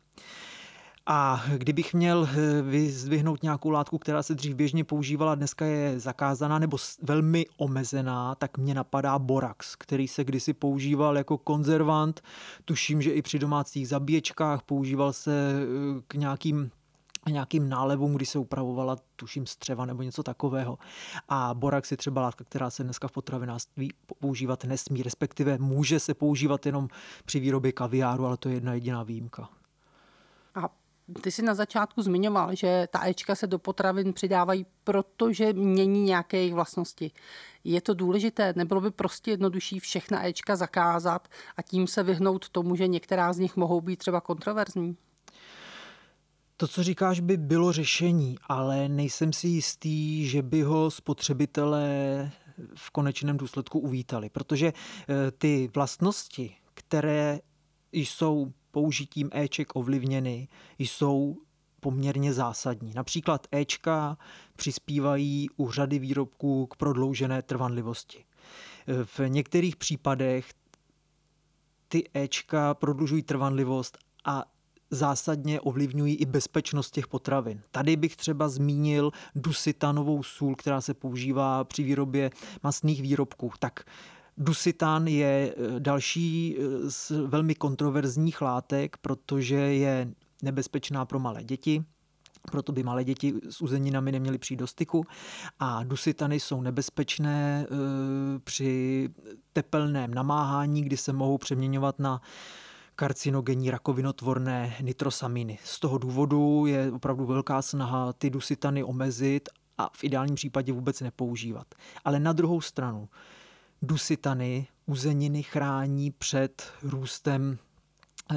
A 1.07 1.45
kdybych 1.57 1.95
měl 1.95 2.29
eh, 2.31 2.63
vyzdvihnout 2.63 3.43
nějakou 3.43 3.71
látku, 3.71 3.99
která 3.99 4.23
se 4.23 4.35
dřív 4.35 4.55
běžně 4.55 4.85
používala, 4.85 5.35
dneska 5.35 5.65
je 5.65 6.01
zakázaná 6.01 6.59
nebo 6.59 6.77
velmi 7.03 7.47
omezená, 7.57 8.35
tak 8.35 8.59
mě 8.59 8.75
napadá 8.75 9.19
borax, 9.19 9.77
který 9.77 10.09
se 10.09 10.25
kdysi 10.25 10.53
používal 10.53 11.17
jako 11.17 11.39
konzervant. 11.39 12.21
Tuším, 12.65 13.03
že 13.03 13.11
i 13.11 13.23
při 13.23 13.39
domácích 13.39 13.89
zabíječkách 13.89 14.63
používal 14.63 15.13
se 15.13 15.33
eh, 15.33 16.03
k 16.09 16.15
nějakým 16.15 16.71
nějakým 17.29 17.69
nálevům, 17.69 18.15
kdy 18.15 18.27
se 18.27 18.39
upravovala, 18.39 18.97
tuším, 19.17 19.47
střeva 19.47 19.87
nebo 19.87 20.03
něco 20.03 20.23
takového. 20.23 20.79
A 21.29 21.55
borax 21.55 21.91
je 21.91 21.97
třeba 21.97 22.23
látka, 22.23 22.45
která 22.45 22.71
se 22.71 22.85
dneska 22.85 23.09
v 23.09 23.13
potravinářství 23.13 23.93
používat 24.21 24.65
nesmí, 24.65 25.03
respektive 25.03 25.59
může 25.59 26.01
se 26.01 26.15
používat 26.15 26.67
jenom 26.67 26.89
při 27.25 27.41
výrobě 27.41 27.73
kaviáru, 27.73 28.27
ale 28.27 28.37
to 28.37 28.49
je 28.49 28.55
jedna 28.55 28.75
jediná 28.75 29.03
výjimka. 29.03 29.49
A 30.55 30.69
ty 31.23 31.31
jsi 31.31 31.43
na 31.43 31.55
začátku 31.55 32.03
zmiňoval, 32.03 32.55
že 32.55 32.89
ta 32.91 33.09
Ečka 33.09 33.35
se 33.35 33.47
do 33.47 33.59
potravin 33.59 34.13
přidávají, 34.13 34.67
protože 34.85 35.53
mění 35.53 36.03
nějaké 36.03 36.37
jejich 36.37 36.55
vlastnosti. 36.55 37.11
Je 37.65 37.81
to 37.81 37.95
důležité? 37.95 38.53
Nebylo 38.57 38.81
by 38.81 38.91
prostě 38.91 39.31
jednodušší 39.31 39.81
všechna 39.81 40.27
Ečka 40.27 40.57
zakázat 40.57 41.29
a 41.57 41.63
tím 41.63 41.87
se 41.87 42.03
vyhnout 42.03 42.49
tomu, 42.49 42.77
že 42.77 42.89
některá 42.89 43.33
z 43.33 43.39
nich 43.39 43.57
mohou 43.57 43.81
být 43.81 43.97
třeba 43.97 44.21
kontroverzní? 44.21 44.97
To, 46.61 46.69
co 46.69 46.83
říkáš, 46.83 47.21
by 47.21 47.37
bylo 47.37 47.73
řešení, 47.73 48.37
ale 48.43 48.89
nejsem 48.89 49.33
si 49.33 49.49
jistý, 49.49 50.29
že 50.29 50.43
by 50.43 50.63
ho 50.63 50.91
spotřebitelé 50.91 52.31
v 52.75 52.91
konečném 52.91 53.37
důsledku 53.37 53.79
uvítali, 53.79 54.31
protože 54.31 54.67
eh, 54.73 55.31
ty 55.31 55.71
vlastnosti, 55.75 56.57
které 56.75 57.41
jsou 57.93 58.53
použitím 58.71 59.31
Eček 59.33 59.77
ovlivněny, 59.77 60.49
jsou 60.79 61.37
poměrně 61.81 62.33
zásadní. 62.33 62.93
Například 62.95 63.47
Ečka 63.53 64.19
přispívají 64.57 65.49
u 65.57 65.71
řady 65.71 65.99
výrobků 65.99 66.67
k 66.67 66.77
prodloužené 66.77 67.43
trvanlivosti. 67.43 68.25
Eh, 68.89 69.05
v 69.05 69.29
některých 69.29 69.77
případech 69.77 70.53
ty 71.89 72.05
Ečka 72.15 72.75
prodlužují 72.75 73.23
trvanlivost 73.23 73.99
a 74.25 74.45
zásadně 74.91 75.61
ovlivňují 75.61 76.15
i 76.15 76.27
bezpečnost 76.27 76.91
těch 76.91 77.07
potravin. 77.07 77.61
Tady 77.71 77.97
bych 77.97 78.17
třeba 78.17 78.49
zmínil 78.49 79.11
dusitanovou 79.35 80.23
sůl, 80.23 80.57
která 80.57 80.81
se 80.81 80.95
používá 80.95 81.65
při 81.65 81.83
výrobě 81.83 82.31
masných 82.63 83.03
výrobků. 83.03 83.53
Tak 83.59 83.85
Dusitan 84.39 85.07
je 85.07 85.55
eh, 85.57 85.81
další 85.81 86.57
eh, 86.59 86.91
z 86.91 87.11
velmi 87.11 87.55
kontroverzních 87.55 88.41
látek, 88.41 88.97
protože 88.97 89.57
je 89.57 90.13
nebezpečná 90.43 91.05
pro 91.05 91.19
malé 91.19 91.45
děti, 91.45 91.85
proto 92.51 92.73
by 92.73 92.83
malé 92.83 93.05
děti 93.05 93.35
s 93.51 93.63
uzeninami 93.63 94.13
neměly 94.13 94.39
přijít 94.39 94.57
do 94.57 94.67
styku. 94.67 95.07
A 95.59 95.85
dusitany 95.85 96.41
jsou 96.41 96.63
nebezpečné 96.63 97.67
e, 97.67 97.67
při 98.39 99.09
tepelném 99.53 100.15
namáhání, 100.15 100.83
kdy 100.83 100.97
se 100.97 101.13
mohou 101.13 101.39
přeměňovat 101.39 101.99
na 101.99 102.21
karcinogenní 103.01 103.71
rakovinotvorné 103.71 104.77
nitrosaminy. 104.81 105.59
Z 105.65 105.81
toho 105.81 105.99
důvodu 105.99 106.67
je 106.67 106.93
opravdu 106.93 107.27
velká 107.27 107.63
snaha 107.63 108.13
ty 108.13 108.31
dusitany 108.31 108.85
omezit 108.85 109.49
a 109.79 109.91
v 109.93 110.05
ideálním 110.05 110.35
případě 110.35 110.73
vůbec 110.73 111.01
nepoužívat. 111.01 111.67
Ale 112.05 112.21
na 112.21 112.33
druhou 112.33 112.61
stranu, 112.61 113.09
dusitany 113.83 114.67
uzeniny 114.87 115.43
chrání 115.43 116.11
před 116.11 116.73
růstem 116.83 117.59
Eh, 118.31 118.37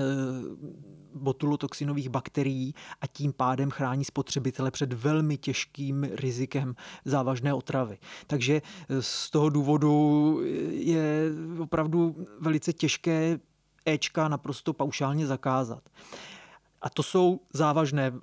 botulotoxinových 1.16 2.10
bakterií 2.10 2.74
a 3.02 3.08
tím 3.08 3.34
pádem 3.34 3.72
chrání 3.72 4.06
spotřebitele 4.06 4.72
před 4.72 4.94
velmi 4.94 5.38
těžkým 5.38 6.04
rizikem 6.04 6.76
závažné 7.06 7.54
otravy. 7.54 7.98
Takže 8.28 8.62
eh, 8.90 9.02
z 9.02 9.30
toho 9.30 9.50
důvodu 9.50 10.40
je 10.70 11.32
opravdu 11.60 12.28
velice 12.40 12.74
těžké 12.74 13.40
Ečka 13.86 14.28
naprosto 14.28 14.74
paušálně 14.74 15.28
zakázat. 15.28 15.90
A 16.84 16.90
to 16.90 17.04
jsou 17.04 17.40
závažné, 17.54 18.14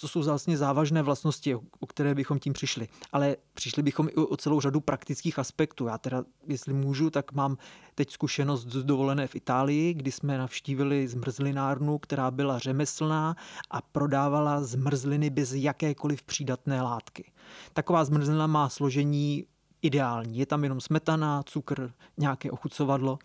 to 0.00 0.08
jsou 0.08 0.22
vlastně 0.22 0.56
závažné 0.56 1.02
vlastnosti, 1.02 1.54
o 1.54 1.86
které 1.86 2.14
bychom 2.14 2.38
tím 2.38 2.52
přišli. 2.52 2.88
Ale 3.12 3.36
přišli 3.54 3.82
bychom 3.82 4.08
i 4.08 4.14
o 4.14 4.36
celou 4.36 4.60
řadu 4.60 4.80
praktických 4.80 5.38
aspektů. 5.38 5.86
Já 5.86 5.98
teda, 5.98 6.24
jestli 6.46 6.72
můžu, 6.72 7.10
tak 7.10 7.32
mám 7.32 7.58
teď 7.94 8.10
zkušenost 8.10 8.66
z 8.66 8.84
dovolené 8.84 9.26
v 9.26 9.36
Itálii, 9.36 9.94
kdy 9.94 10.12
jsme 10.12 10.38
navštívili 10.38 11.08
zmrzlinárnu, 11.08 11.98
která 11.98 12.30
byla 12.30 12.58
řemeslná 12.58 13.36
a 13.70 13.82
prodávala 13.82 14.60
zmrzliny 14.60 15.30
bez 15.30 15.52
jakékoliv 15.52 16.22
přídatné 16.22 16.82
látky. 16.82 17.32
Taková 17.72 18.04
zmrzlina 18.04 18.46
má 18.46 18.68
složení 18.68 19.44
ideální. 19.82 20.38
Je 20.38 20.46
tam 20.46 20.62
jenom 20.62 20.80
smetana, 20.80 21.42
cukr, 21.42 21.92
nějaké 22.16 22.50
ochucovadlo, 22.50 23.18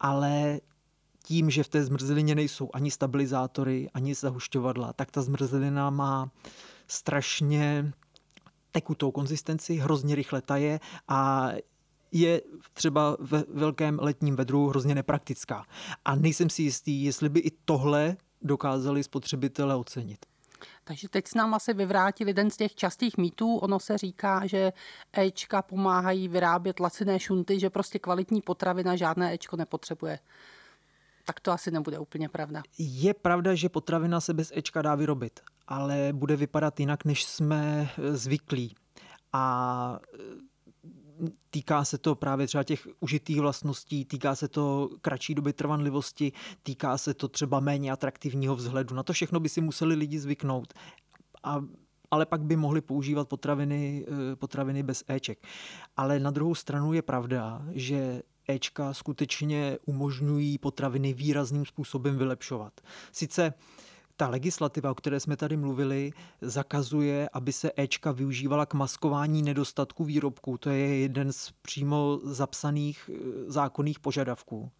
ale 0.00 0.60
tím, 1.26 1.50
že 1.50 1.62
v 1.62 1.68
té 1.68 1.84
zmrzlině 1.84 2.34
nejsou 2.34 2.70
ani 2.72 2.90
stabilizátory, 2.90 3.90
ani 3.94 4.14
zahušťovadla, 4.14 4.92
tak 4.92 5.10
ta 5.10 5.22
zmrzlina 5.22 5.90
má 5.90 6.30
strašně 6.86 7.92
tekutou 8.72 9.10
konzistenci, 9.10 9.74
hrozně 9.74 10.14
rychle 10.14 10.42
taje 10.42 10.80
a 11.08 11.50
je 12.12 12.42
třeba 12.72 13.16
ve 13.20 13.44
velkém 13.48 13.98
letním 14.02 14.36
vedru 14.36 14.68
hrozně 14.68 14.94
nepraktická. 14.94 15.66
A 16.04 16.14
nejsem 16.14 16.50
si 16.50 16.62
jistý, 16.62 17.04
jestli 17.04 17.28
by 17.28 17.40
i 17.40 17.50
tohle 17.64 18.16
dokázali 18.42 19.04
spotřebitele 19.04 19.76
ocenit. 19.76 20.26
Takže 20.84 21.08
teď 21.08 21.26
s 21.28 21.34
nám 21.34 21.54
asi 21.54 21.74
vyvrátili 21.74 22.30
jeden 22.30 22.50
z 22.50 22.56
těch 22.56 22.74
častých 22.74 23.16
mýtů. 23.18 23.56
Ono 23.56 23.80
se 23.80 23.98
říká, 23.98 24.46
že 24.46 24.72
Ečka 25.12 25.62
pomáhají 25.62 26.28
vyrábět 26.28 26.80
laciné 26.80 27.20
šunty, 27.20 27.60
že 27.60 27.70
prostě 27.70 27.98
kvalitní 27.98 28.42
potravina 28.42 28.96
žádné 28.96 29.34
Ečko 29.34 29.56
nepotřebuje 29.56 30.18
tak 31.26 31.40
to 31.40 31.52
asi 31.52 31.70
nebude 31.70 31.98
úplně 31.98 32.28
pravda. 32.28 32.62
Je 32.78 33.14
pravda, 33.14 33.54
že 33.54 33.68
potravina 33.68 34.20
se 34.20 34.34
bez 34.34 34.52
Ečka 34.54 34.82
dá 34.82 34.94
vyrobit, 34.94 35.40
ale 35.66 36.08
bude 36.12 36.36
vypadat 36.36 36.80
jinak, 36.80 37.04
než 37.04 37.24
jsme 37.24 37.90
eh, 37.98 38.16
zvyklí. 38.16 38.74
A 39.32 39.98
eh, 40.14 40.46
týká 41.50 41.84
se 41.84 41.98
to 41.98 42.14
právě 42.14 42.46
třeba 42.46 42.64
těch 42.64 42.88
užitých 43.00 43.40
vlastností, 43.40 44.04
týká 44.04 44.34
se 44.34 44.48
to 44.48 44.90
kratší 45.00 45.34
doby 45.34 45.52
trvanlivosti, 45.52 46.32
týká 46.62 46.98
se 46.98 47.14
to 47.14 47.28
třeba 47.28 47.60
méně 47.60 47.92
atraktivního 47.92 48.56
vzhledu. 48.56 48.94
Na 48.94 49.02
to 49.02 49.12
všechno 49.12 49.40
by 49.40 49.48
si 49.48 49.60
museli 49.60 49.94
lidi 49.94 50.18
zvyknout. 50.18 50.74
A 51.42 51.60
ale 52.10 52.26
pak 52.26 52.42
by 52.42 52.56
mohli 52.56 52.80
používat 52.80 53.28
potraviny, 53.28 54.06
eh, 54.08 54.36
potraviny 54.36 54.82
bez 54.82 55.04
Eček. 55.08 55.46
Ale 55.96 56.20
na 56.20 56.30
druhou 56.30 56.54
stranu 56.54 56.92
je 56.92 57.02
pravda, 57.02 57.62
že 57.72 58.22
Ečka 58.48 58.94
skutečně 58.94 59.78
umožňují 59.84 60.58
potraviny 60.58 61.12
výrazným 61.12 61.66
způsobem 61.66 62.18
vylepšovat. 62.18 62.80
Sice 63.12 63.54
ta 64.16 64.28
legislativa, 64.28 64.90
o 64.90 64.94
které 64.94 65.20
jsme 65.20 65.36
tady 65.36 65.56
mluvili, 65.56 66.12
zakazuje, 66.40 67.28
aby 67.32 67.52
se 67.52 67.72
Ečka 67.76 68.12
využívala 68.12 68.66
k 68.66 68.74
maskování 68.74 69.42
nedostatku 69.42 70.04
výrobků. 70.04 70.58
To 70.58 70.70
je 70.70 70.98
jeden 70.98 71.32
z 71.32 71.52
přímo 71.62 72.20
zapsaných 72.22 73.10
eh, 73.12 73.18
zákonných 73.46 73.98
požadavků. 73.98 74.70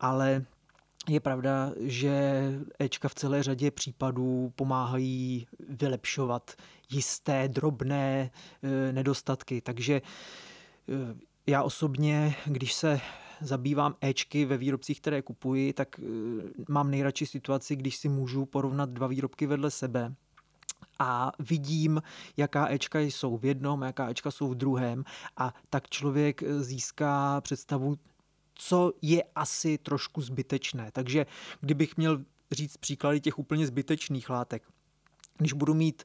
Ale 0.00 0.44
je 1.08 1.20
pravda, 1.20 1.72
že 1.80 2.42
Ečka 2.78 3.08
v 3.08 3.14
celé 3.14 3.42
řadě 3.42 3.70
případů 3.70 4.52
pomáhají 4.56 5.46
vylepšovat 5.68 6.50
jisté 6.90 7.48
drobné 7.48 8.30
eh, 8.62 8.92
nedostatky. 8.92 9.60
Takže 9.60 10.02
eh, 10.88 11.14
já 11.46 11.62
osobně, 11.62 12.34
když 12.46 12.72
se 12.72 13.00
zabývám 13.40 13.94
Ečky 14.00 14.44
ve 14.44 14.56
výrobcích, 14.56 15.00
které 15.00 15.22
kupuji, 15.22 15.72
tak 15.72 16.00
eh, 16.00 16.04
mám 16.68 16.90
nejradši 16.90 17.26
situaci, 17.26 17.76
když 17.76 17.96
si 17.96 18.08
můžu 18.08 18.46
porovnat 18.46 18.90
dva 18.90 19.06
výrobky 19.06 19.46
vedle 19.46 19.70
sebe 19.70 20.14
a 20.98 21.32
vidím, 21.38 22.02
jaká 22.36 22.72
Ečka 22.72 23.00
jsou 23.00 23.36
v 23.36 23.44
jednom, 23.44 23.82
jaká 23.82 24.10
Ečka 24.10 24.30
jsou 24.30 24.48
v 24.48 24.54
druhém 24.54 25.04
a 25.36 25.54
tak 25.70 25.88
člověk 25.88 26.42
eh, 26.42 26.62
získá 26.62 27.40
představu, 27.40 27.96
co 28.54 28.92
je 29.02 29.24
asi 29.34 29.78
trošku 29.78 30.22
zbytečné. 30.22 30.90
Takže 30.92 31.26
kdybych 31.60 31.96
měl 31.96 32.18
říct 32.52 32.76
příklady 32.76 33.20
těch 33.20 33.38
úplně 33.38 33.66
zbytečných 33.66 34.30
látek, 34.30 34.62
když 35.38 35.52
budu 35.52 35.74
mít 35.74 36.02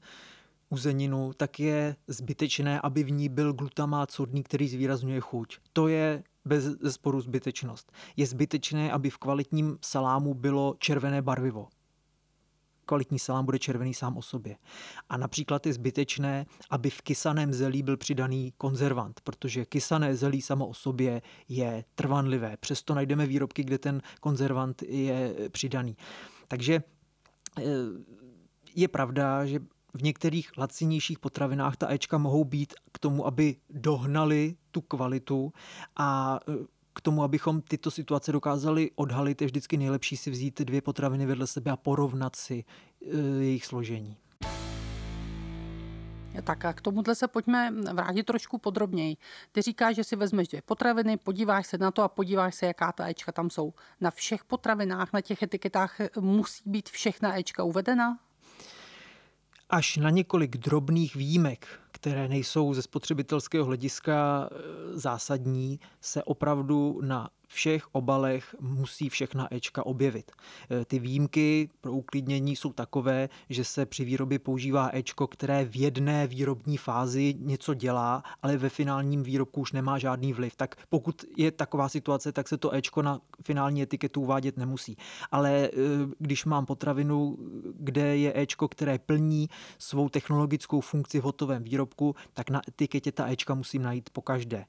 uzeninu, 0.69 1.33
tak 1.37 1.59
je 1.59 1.95
zbytečné, 2.07 2.81
aby 2.81 3.03
v 3.03 3.11
ní 3.11 3.29
byl 3.29 3.53
glutamát 3.53 4.11
sodný, 4.11 4.43
který 4.43 4.67
zvýrazňuje 4.67 5.19
chuť. 5.19 5.57
To 5.73 5.87
je 5.87 6.23
bez 6.45 6.63
zesporu 6.63 7.21
zbytečnost. 7.21 7.91
Je 8.17 8.25
zbytečné, 8.25 8.91
aby 8.91 9.09
v 9.09 9.17
kvalitním 9.17 9.77
salámu 9.81 10.33
bylo 10.33 10.75
červené 10.79 11.21
barvivo. 11.21 11.67
Kvalitní 12.85 13.19
salám 13.19 13.45
bude 13.45 13.59
červený 13.59 13.93
sám 13.93 14.17
o 14.17 14.21
sobě. 14.21 14.57
A 15.09 15.17
například 15.17 15.65
je 15.65 15.73
zbytečné, 15.73 16.45
aby 16.69 16.89
v 16.89 17.01
kysaném 17.01 17.53
zelí 17.53 17.83
byl 17.83 17.97
přidaný 17.97 18.53
konzervant, 18.57 19.21
protože 19.21 19.65
kysané 19.65 20.15
zelí 20.15 20.41
samo 20.41 20.67
o 20.67 20.73
sobě 20.73 21.21
je 21.49 21.83
trvanlivé. 21.95 22.57
Přesto 22.59 22.93
najdeme 22.93 23.25
výrobky, 23.25 23.63
kde 23.63 23.77
ten 23.77 24.01
konzervant 24.19 24.83
je 24.83 25.35
přidaný. 25.49 25.97
Takže 26.47 26.83
eh, 27.59 27.63
je 28.75 28.87
pravda, 28.87 29.45
že 29.45 29.59
v 29.93 30.03
některých 30.03 30.57
lacinějších 30.57 31.19
potravinách 31.19 31.77
ta 31.77 31.91
Ečka 31.91 32.17
mohou 32.17 32.43
být 32.43 32.73
k 32.91 32.99
tomu, 32.99 33.27
aby 33.27 33.55
dohnali 33.69 34.55
tu 34.71 34.81
kvalitu 34.81 35.53
a 35.95 36.39
e, 36.49 36.53
k 36.93 37.01
tomu, 37.01 37.23
abychom 37.23 37.61
tyto 37.61 37.91
situace 37.91 38.31
dokázali 38.31 38.91
odhalit, 38.95 39.41
je 39.41 39.45
vždycky 39.47 39.77
nejlepší 39.77 40.17
si 40.17 40.31
vzít 40.31 40.61
dvě 40.61 40.81
potraviny 40.81 41.25
vedle 41.25 41.47
sebe 41.47 41.71
a 41.71 41.77
porovnat 41.77 42.35
si 42.35 42.63
e, 43.01 43.17
jejich 43.17 43.65
složení. 43.65 44.17
Tak 46.43 46.65
a 46.65 46.73
k 46.73 46.81
tomuhle 46.81 47.15
se 47.15 47.27
pojďme 47.27 47.71
vrátit 47.93 48.23
trošku 48.23 48.57
podrobněji. 48.57 49.17
Ty 49.51 49.61
říkáš, 49.61 49.95
že 49.95 50.03
si 50.03 50.15
vezmeš 50.15 50.47
dvě 50.47 50.61
potraviny, 50.61 51.17
podíváš 51.17 51.67
se 51.67 51.77
na 51.77 51.91
to 51.91 52.03
a 52.03 52.07
podíváš 52.07 52.55
se, 52.55 52.65
jaká 52.65 52.91
ta 52.91 53.09
Ečka 53.09 53.31
tam 53.31 53.49
jsou. 53.49 53.73
Na 54.01 54.11
všech 54.11 54.43
potravinách, 54.43 55.13
na 55.13 55.21
těch 55.21 55.43
etiketách 55.43 55.95
musí 56.19 56.69
být 56.69 56.89
všechna 56.89 57.39
Ečka 57.39 57.63
uvedena? 57.63 58.19
Až 59.69 59.97
na 59.97 60.09
několik 60.09 60.57
drobných 60.57 61.15
výjimek, 61.15 61.67
které 61.91 62.27
nejsou 62.27 62.73
ze 62.73 62.81
spotřebitelského 62.81 63.65
hlediska 63.65 64.49
e, 64.51 64.99
zásadní, 64.99 65.79
se 66.01 66.23
opravdu 66.23 66.99
na 67.03 67.29
všech 67.47 67.87
obalech 67.91 68.55
musí 68.59 69.09
všechna 69.09 69.53
Ečka 69.53 69.85
objevit. 69.85 70.31
E, 70.71 70.85
ty 70.85 70.99
výjimky 70.99 71.69
pro 71.81 71.91
uklidnění 71.91 72.55
jsou 72.55 72.73
takové, 72.73 73.29
že 73.49 73.63
se 73.63 73.85
při 73.85 74.05
výrobě 74.05 74.39
používá 74.39 74.89
Ečko, 74.93 75.27
které 75.27 75.65
v 75.65 75.75
jedné 75.75 76.27
výrobní 76.27 76.77
fázi 76.77 77.35
něco 77.39 77.73
dělá, 77.73 78.23
ale 78.41 78.57
ve 78.57 78.69
finálním 78.69 79.23
výrobku 79.23 79.61
už 79.61 79.71
nemá 79.71 79.97
žádný 79.97 80.33
vliv. 80.33 80.55
Tak 80.55 80.75
pokud 80.89 81.25
je 81.37 81.51
taková 81.51 81.89
situace, 81.89 82.31
tak 82.31 82.47
se 82.47 82.57
to 82.57 82.75
Ečko 82.75 83.01
na 83.01 83.21
finální 83.43 83.81
etiketu 83.81 84.21
uvádět 84.21 84.57
nemusí. 84.57 84.97
Ale 85.31 85.51
e, 85.51 85.69
když 86.19 86.45
mám 86.45 86.65
potravinu, 86.65 87.37
kde 87.79 88.17
je 88.17 88.39
Ečko, 88.39 88.67
které 88.67 88.99
plní 88.99 89.49
svou 89.79 90.09
technologickou 90.09 90.81
funkci 90.81 91.19
v 91.19 91.23
hotovém 91.23 91.63
výrobku, 91.63 91.86
výrobku, 91.87 92.15
tak 92.33 92.49
na 92.49 92.61
etiketě 92.67 93.11
ta 93.11 93.31
Ečka 93.31 93.55
musím 93.55 93.81
najít 93.81 94.09
po 94.09 94.21
každé. 94.21 94.65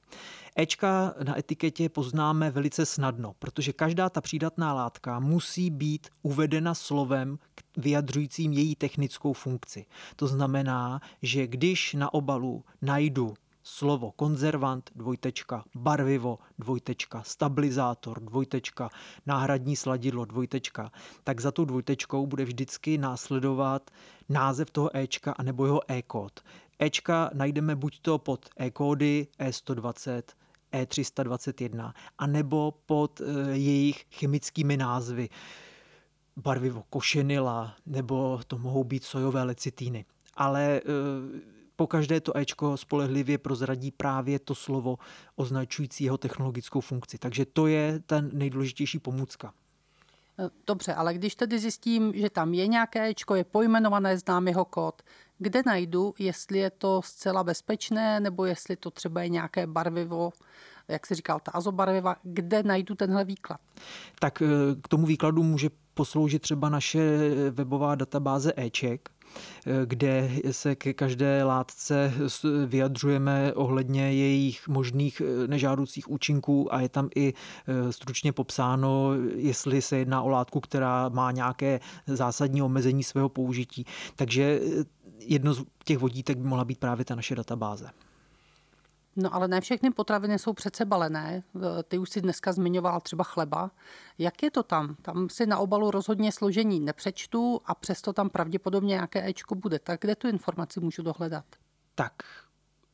Ečka 0.55 1.13
na 1.23 1.39
etiketě 1.39 1.89
poznáme 1.89 2.51
velice 2.51 2.85
snadno, 2.85 3.35
protože 3.39 3.73
každá 3.73 4.09
ta 4.09 4.21
přídatná 4.21 4.73
látka 4.73 5.19
musí 5.19 5.69
být 5.69 6.07
uvedena 6.21 6.73
slovem 6.73 7.39
vyjadřujícím 7.77 8.53
její 8.53 8.75
technickou 8.75 9.33
funkci. 9.33 9.85
To 10.15 10.27
znamená, 10.27 11.01
že 11.21 11.47
když 11.47 11.93
na 11.93 12.13
obalu 12.13 12.63
najdu 12.81 13.33
slovo 13.63 14.11
konzervant, 14.11 14.89
dvojtečka, 14.95 15.63
barvivo, 15.75 16.39
dvojtečka, 16.59 17.23
stabilizátor, 17.23 18.19
dvojtečka, 18.19 18.89
náhradní 19.25 19.75
sladidlo, 19.75 20.25
dvojtečka, 20.25 20.91
tak 21.23 21.41
za 21.41 21.51
tou 21.51 21.65
dvojtečkou 21.65 22.27
bude 22.27 22.45
vždycky 22.45 22.97
následovat 22.97 23.91
název 24.29 24.71
toho 24.71 24.89
Ečka 24.97 25.31
anebo 25.31 25.65
jeho 25.65 25.81
E-kód. 25.91 26.39
Ečka 26.79 27.29
najdeme 27.33 27.75
buď 27.75 27.99
to 28.01 28.17
pod 28.17 28.49
E-kódy 28.57 29.27
E120, 29.39 30.21
E321, 30.73 31.93
anebo 32.17 32.73
pod 32.85 33.21
e, 33.21 33.23
jejich 33.57 34.05
chemickými 34.11 34.77
názvy 34.77 35.29
barvivo 36.35 36.83
košenila, 36.89 37.75
nebo 37.85 38.39
to 38.47 38.57
mohou 38.57 38.83
být 38.83 39.03
sojové 39.03 39.43
lecitíny. 39.43 40.05
Ale 40.33 40.63
e, 40.63 40.81
po 41.75 41.87
každé 41.87 42.19
to 42.19 42.37
Ečko 42.37 42.77
spolehlivě 42.77 43.37
prozradí 43.37 43.91
právě 43.91 44.39
to 44.39 44.55
slovo 44.55 44.97
označující 45.35 46.03
jeho 46.03 46.17
technologickou 46.17 46.81
funkci. 46.81 47.17
Takže 47.17 47.45
to 47.45 47.67
je 47.67 47.99
ten 48.05 48.29
nejdůležitější 48.33 48.99
pomůcka. 48.99 49.53
E, 50.39 50.49
dobře, 50.67 50.93
ale 50.93 51.13
když 51.13 51.35
tedy 51.35 51.59
zjistím, 51.59 52.13
že 52.15 52.29
tam 52.29 52.53
je 52.53 52.67
nějaké 52.67 53.09
Ečko, 53.09 53.35
je 53.35 53.43
pojmenované, 53.43 54.17
znám 54.17 54.47
jeho 54.47 54.65
kód, 54.65 55.01
kde 55.39 55.61
najdu, 55.65 56.13
jestli 56.19 56.59
je 56.59 56.69
to 56.69 57.01
zcela 57.05 57.43
bezpečné, 57.43 58.19
nebo 58.19 58.45
jestli 58.45 58.75
to 58.75 58.91
třeba 58.91 59.21
je 59.21 59.29
nějaké 59.29 59.67
barvivo, 59.67 60.31
jak 60.87 61.07
se 61.07 61.15
říkal, 61.15 61.39
ta 61.39 61.51
azobarviva, 61.51 62.15
kde 62.23 62.63
najdu 62.63 62.95
tenhle 62.95 63.25
výklad? 63.25 63.59
Tak 64.19 64.41
e, 64.41 64.45
k 64.81 64.87
tomu 64.87 65.05
výkladu 65.05 65.43
může 65.43 65.69
posloužit 65.93 66.41
třeba 66.41 66.69
naše 66.69 66.99
webová 67.51 67.95
databáze 67.95 68.53
e-check, 68.55 69.09
kde 69.85 70.29
se 70.51 70.75
ke 70.75 70.93
každé 70.93 71.43
látce 71.43 72.13
vyjadřujeme 72.65 73.53
ohledně 73.53 74.13
jejich 74.13 74.67
možných 74.67 75.21
eh, 75.21 75.47
nežádoucích 75.47 76.11
účinků 76.11 76.73
a 76.73 76.81
je 76.81 76.89
tam 76.89 77.09
i 77.15 77.33
eh, 77.33 77.93
stručně 77.93 78.31
popsáno, 78.31 79.11
jestli 79.35 79.81
se 79.81 79.97
jedná 79.97 80.21
o 80.21 80.29
látku, 80.29 80.59
která 80.59 81.09
má 81.09 81.31
nějaké 81.31 81.79
zásadní 82.07 82.61
omezení 82.61 83.03
svého 83.03 83.29
použití. 83.29 83.85
Takže 84.15 84.59
eh, 84.63 84.83
jedno 85.19 85.53
z 85.53 85.63
těch 85.83 85.97
vodítek 85.97 86.37
by 86.37 86.43
mohla 86.43 86.65
být 86.65 86.79
právě 86.79 87.05
ta 87.05 87.15
naše 87.15 87.35
databáze. 87.35 87.89
No 89.15 89.35
ale 89.35 89.47
ne 89.47 89.61
všechny 89.61 89.91
potraviny 89.91 90.39
jsou 90.39 90.53
přece 90.53 90.85
balené. 90.85 91.43
Ty 91.87 91.97
už 91.97 92.09
si 92.09 92.21
dneska 92.21 92.51
zmiňoval 92.51 93.01
třeba 93.01 93.23
chleba. 93.23 93.71
Jak 94.17 94.43
je 94.43 94.51
to 94.51 94.63
tam? 94.63 94.95
Tam 95.01 95.29
si 95.29 95.45
na 95.45 95.57
obalu 95.57 95.91
rozhodně 95.91 96.31
složení 96.31 96.79
nepřečtu 96.79 97.61
a 97.65 97.75
přesto 97.75 98.13
tam 98.13 98.29
pravděpodobně 98.29 98.87
nějaké 98.87 99.29
Ečko 99.29 99.55
bude. 99.55 99.79
Tak 99.79 100.01
kde 100.01 100.15
tu 100.15 100.27
informaci 100.27 100.79
můžu 100.79 101.03
dohledat? 101.03 101.45
Tak 101.95 102.13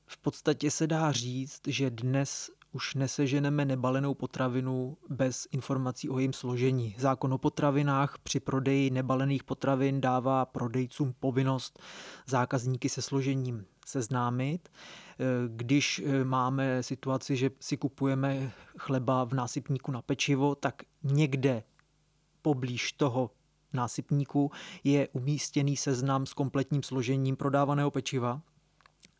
v 0.05 0.17
podstatě 0.17 0.71
se 0.71 0.87
dá 0.87 1.11
říct, 1.11 1.61
že 1.67 1.89
dnes 1.89 2.51
už 2.75 2.95
neseženeme 2.95 3.65
nebalenou 3.65 4.13
potravinu 4.13 4.97
bez 5.09 5.47
informací 5.51 6.09
o 6.09 6.19
jejím 6.19 6.33
složení. 6.33 6.95
Zákon 6.99 7.33
o 7.33 7.37
potravinách 7.37 8.17
při 8.23 8.39
prodeji 8.39 8.89
nebalených 8.89 9.43
potravin 9.43 10.01
dává 10.01 10.45
prodejcům 10.45 11.13
povinnost 11.19 11.79
zákazníky 12.27 12.89
se 12.89 13.01
složením 13.01 13.65
seznámit. 13.85 14.69
Když 15.47 16.03
máme 16.23 16.83
situaci, 16.83 17.35
že 17.35 17.49
si 17.59 17.77
kupujeme 17.77 18.51
chleba 18.79 19.23
v 19.23 19.33
násypníku 19.33 19.91
na 19.91 20.01
pečivo, 20.01 20.55
tak 20.55 20.81
někde 21.03 21.63
poblíž 22.41 22.91
toho 22.91 23.31
násypníku 23.73 24.51
je 24.83 25.07
umístěný 25.07 25.77
seznam 25.77 26.25
s 26.25 26.33
kompletním 26.33 26.83
složením 26.83 27.35
prodávaného 27.35 27.91
pečiva, 27.91 28.41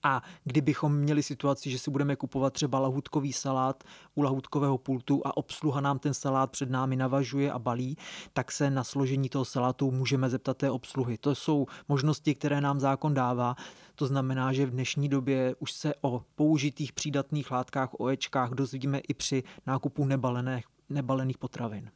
a 0.05 0.21
kdybychom 0.43 0.95
měli 0.95 1.23
situaci, 1.23 1.69
že 1.69 1.79
si 1.79 1.91
budeme 1.91 2.15
kupovat 2.15 2.53
třeba 2.53 2.79
lahutkový 2.79 3.33
salát 3.33 3.83
u 4.15 4.21
lahutkového 4.21 4.77
pultu 4.77 5.21
a 5.25 5.37
obsluha 5.37 5.81
nám 5.81 5.99
ten 5.99 6.13
salát 6.13 6.51
před 6.51 6.69
námi 6.69 6.95
navažuje 6.95 7.51
a 7.51 7.59
balí, 7.59 7.97
tak 8.33 8.51
se 8.51 8.69
na 8.69 8.83
složení 8.83 9.29
toho 9.29 9.45
salátu 9.45 9.91
můžeme 9.91 10.29
zeptat 10.29 10.57
té 10.57 10.71
obsluhy. 10.71 11.17
To 11.17 11.35
jsou 11.35 11.65
možnosti, 11.89 12.35
které 12.35 12.61
nám 12.61 12.79
zákon 12.79 13.13
dává. 13.13 13.55
To 13.95 14.07
znamená, 14.07 14.53
že 14.53 14.65
v 14.65 14.71
dnešní 14.71 15.09
době 15.09 15.55
už 15.59 15.71
se 15.71 15.93
o 16.01 16.23
použitých 16.35 16.93
přídatných 16.93 17.51
látkách, 17.51 17.89
o 17.99 18.09
ečkách 18.09 18.49
dozvíme 18.51 18.99
i 18.99 19.13
při 19.13 19.43
nákupu 19.67 20.05
nebalených, 20.05 20.65
nebalených 20.89 21.37
potravin. 21.37 21.91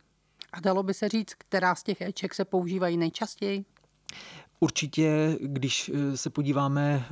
A 0.53 0.59
dalo 0.59 0.83
by 0.83 0.93
se 0.93 1.09
říct, 1.09 1.33
která 1.33 1.75
z 1.75 1.83
těch 1.83 2.01
Eček 2.01 2.33
se 2.33 2.45
používají 2.45 2.97
nejčastěji? 2.97 3.65
Určitě, 4.59 5.37
když 5.41 5.91
eh, 5.93 6.17
se 6.17 6.29
podíváme 6.29 7.05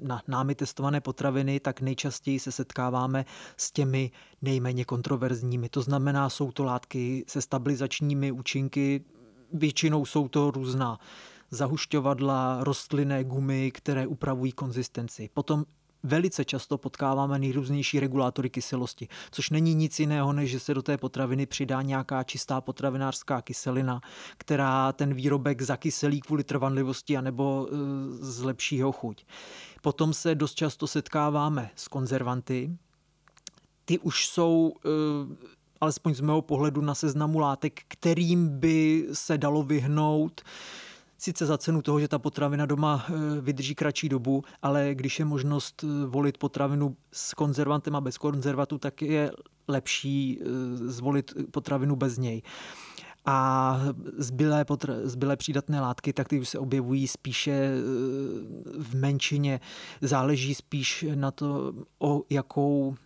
na 0.00 0.22
námi 0.28 0.54
testované 0.54 1.00
potraviny, 1.00 1.60
tak 1.60 1.80
nejčastěji 1.80 2.38
se 2.40 2.52
setkáváme 2.52 3.24
s 3.56 3.72
těmi 3.72 4.10
nejméně 4.42 4.84
kontroverzními. 4.84 5.68
To 5.68 5.82
znamená, 5.82 6.28
jsou 6.28 6.52
to 6.52 6.64
látky 6.64 7.24
se 7.28 7.42
stabilizačními 7.42 8.32
účinky, 8.32 9.04
většinou 9.52 10.04
jsou 10.04 10.28
to 10.28 10.50
různá 10.50 10.98
zahušťovadla, 11.50 12.58
rostlinné 12.60 13.24
gumy, 13.24 13.70
které 13.70 14.06
upravují 14.06 14.52
konzistenci. 14.52 15.30
Potom 15.34 15.64
velice 16.02 16.44
často 16.44 16.78
potkáváme 16.78 17.38
nejrůznější 17.38 18.00
regulátory 18.00 18.50
kyselosti, 18.50 19.08
což 19.30 19.50
není 19.50 19.74
nic 19.74 20.00
jiného, 20.00 20.32
než 20.32 20.50
že 20.50 20.60
se 20.60 20.74
do 20.74 20.82
té 20.82 20.98
potraviny 20.98 21.46
přidá 21.46 21.82
nějaká 21.82 22.22
čistá 22.22 22.60
potravinářská 22.60 23.42
kyselina, 23.42 24.00
která 24.38 24.92
ten 24.92 25.14
výrobek 25.14 25.62
zakyselí 25.62 26.20
kvůli 26.20 26.44
trvanlivosti 26.44 27.16
anebo 27.16 27.68
e, 27.68 27.74
zlepší 28.12 28.76
jeho 28.76 28.92
chuť. 28.92 29.24
Potom 29.82 30.14
se 30.14 30.34
dost 30.34 30.54
často 30.54 30.86
setkáváme 30.86 31.70
s 31.76 31.88
konzervanty. 31.88 32.70
Ty 33.84 33.98
už 33.98 34.26
jsou 34.28 34.72
e, 34.76 34.88
alespoň 35.80 36.14
z 36.14 36.20
mého 36.20 36.42
pohledu 36.42 36.80
na 36.80 36.94
seznamu 36.94 37.38
látek, 37.38 37.80
kterým 37.88 38.48
by 38.48 39.06
se 39.12 39.38
dalo 39.38 39.62
vyhnout 39.62 40.40
sice 41.18 41.46
za 41.46 41.58
cenu 41.58 41.82
toho, 41.82 42.00
že 42.00 42.08
ta 42.08 42.18
potravina 42.18 42.66
doma 42.66 43.06
eh, 43.08 43.40
vydrží 43.40 43.74
kratší 43.74 44.08
dobu, 44.08 44.44
ale 44.62 44.94
když 44.94 45.18
je 45.18 45.24
možnost 45.24 45.84
eh, 45.84 46.06
volit 46.06 46.38
potravinu 46.38 46.96
s 47.12 47.34
konzervantem 47.34 47.96
a 47.96 48.00
bez 48.00 48.18
konzervatu, 48.18 48.78
tak 48.78 49.02
je 49.02 49.32
lepší 49.68 50.40
eh, 50.40 50.44
zvolit 50.76 51.34
potravinu 51.50 51.96
bez 51.96 52.18
něj. 52.18 52.42
A 53.28 53.80
zbylé, 54.16 54.64
potra- 54.64 55.00
zbylé 55.02 55.36
přídatné 55.36 55.80
látky, 55.80 56.12
tak 56.12 56.28
ty 56.28 56.40
už 56.40 56.48
se 56.48 56.58
objevují 56.58 57.08
spíše 57.08 57.70
v 58.78 58.94
menšině. 58.94 59.60
Záleží 60.00 60.54
spíš 60.54 61.04
na 61.14 61.30
to, 61.30 61.72
o 61.98 62.22
jakou 62.30 62.96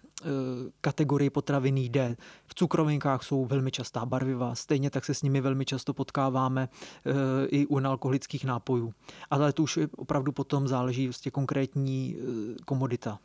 kategorii 0.81 1.31
potravin 1.31 1.79
jde. 1.79 2.17
V 2.47 2.55
cukrovinkách 2.55 3.23
jsou 3.23 3.45
velmi 3.45 3.71
častá 3.71 4.07
barviva, 4.07 4.55
stejně 4.55 4.91
tak 4.91 5.05
se 5.05 5.15
s 5.15 5.23
nimi 5.23 5.41
velmi 5.41 5.65
často 5.65 5.95
potkáváme 5.95 6.69
eh, 7.07 7.13
i 7.47 7.67
u 7.67 7.77
alkoholických 7.77 8.45
nápojů. 8.45 8.95
Ale 9.31 9.53
to 9.53 9.63
už 9.63 9.79
opravdu 9.97 10.33
potom 10.33 10.69
záleží 10.69 11.07
vlastně 11.07 11.31
konkrétní 11.31 12.17
eh, 12.17 12.55
komodita. 12.65 13.19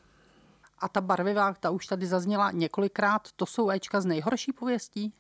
A 0.80 0.90
ta 0.90 1.02
barviva, 1.02 1.54
ta 1.54 1.70
už 1.70 1.88
tady 1.88 2.08
zazněla 2.08 2.52
několikrát, 2.52 3.22
to 3.36 3.46
jsou 3.46 3.70
Ečka 3.70 4.02
z 4.02 4.06
nejhorší 4.06 4.54
pověstí? 4.54 5.14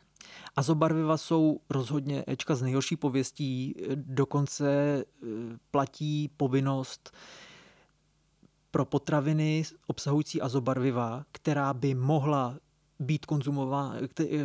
Azobarviva 0.55 1.17
jsou 1.17 1.59
rozhodně 1.69 2.23
Ečka 2.27 2.55
z 2.55 2.61
nejhorší 2.61 2.95
pověstí, 2.95 3.75
dokonce 3.95 5.05
platí 5.71 6.29
povinnost 6.38 7.11
pro 8.75 8.85
potraviny 8.85 9.63
obsahující 9.88 10.41
azobarviva, 10.41 11.25
která 11.31 11.73
by 11.73 11.95
mohla 11.95 12.55
být 12.99 13.25
konzumovány, 13.25 13.99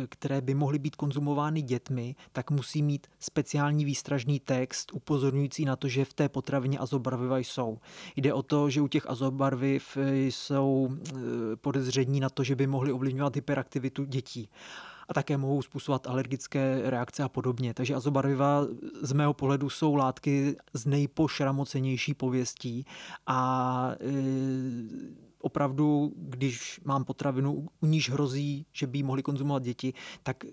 které 0.09 0.41
by 0.41 0.53
mohly 0.53 0.79
být 0.79 0.95
konzumovány 0.95 1.61
dětmi, 1.61 2.15
tak 2.31 2.51
musí 2.51 2.83
mít 2.83 3.07
speciální 3.19 3.85
výstražný 3.85 4.39
text 4.39 4.91
upozorňující 4.93 5.65
na 5.65 5.75
to, 5.75 5.87
že 5.87 6.05
v 6.05 6.13
té 6.13 6.29
potravině 6.29 6.79
azobarviva 6.79 7.37
jsou. 7.37 7.79
Jde 8.15 8.33
o 8.33 8.43
to, 8.43 8.69
že 8.69 8.81
u 8.81 8.87
těch 8.87 9.09
azobarviv 9.09 9.97
jsou 10.03 10.89
eh, 10.91 11.15
podezření 11.55 12.19
na 12.19 12.29
to, 12.29 12.43
že 12.43 12.55
by 12.55 12.67
mohly 12.67 12.91
ovlivňovat 12.91 13.35
hyperaktivitu 13.35 14.03
dětí 14.03 14.49
a 15.09 15.13
také 15.13 15.37
mohou 15.37 15.61
způsobovat 15.61 16.07
alergické 16.07 16.81
reakce 16.85 17.23
a 17.23 17.29
podobně. 17.29 17.73
Takže 17.73 17.95
azobarviva 17.95 18.67
z 19.01 19.13
mého 19.13 19.33
pohledu 19.33 19.69
jsou 19.69 19.95
látky 19.95 20.55
z 20.73 20.85
nejpošramocenější 20.85 22.13
pověstí 22.13 22.85
a 23.27 23.91
e, 23.91 24.11
opravdu, 25.39 26.13
když 26.15 26.79
mám 26.85 27.03
potravinu, 27.03 27.67
u 27.81 27.85
níž 27.85 28.09
hrozí, 28.09 28.65
že 28.73 28.87
by 28.87 28.97
ji 28.97 29.03
mohli 29.03 29.23
konzumovat 29.23 29.63
děti, 29.63 29.93
tak 30.23 30.43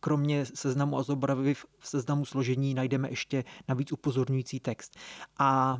kromě 0.00 0.46
seznamu 0.46 0.98
azobarviv 0.98 1.66
v 1.78 1.88
seznamu 1.88 2.24
složení 2.24 2.74
najdeme 2.74 3.10
ještě 3.10 3.44
navíc 3.68 3.92
upozorňující 3.92 4.60
text. 4.60 4.96
A 5.38 5.78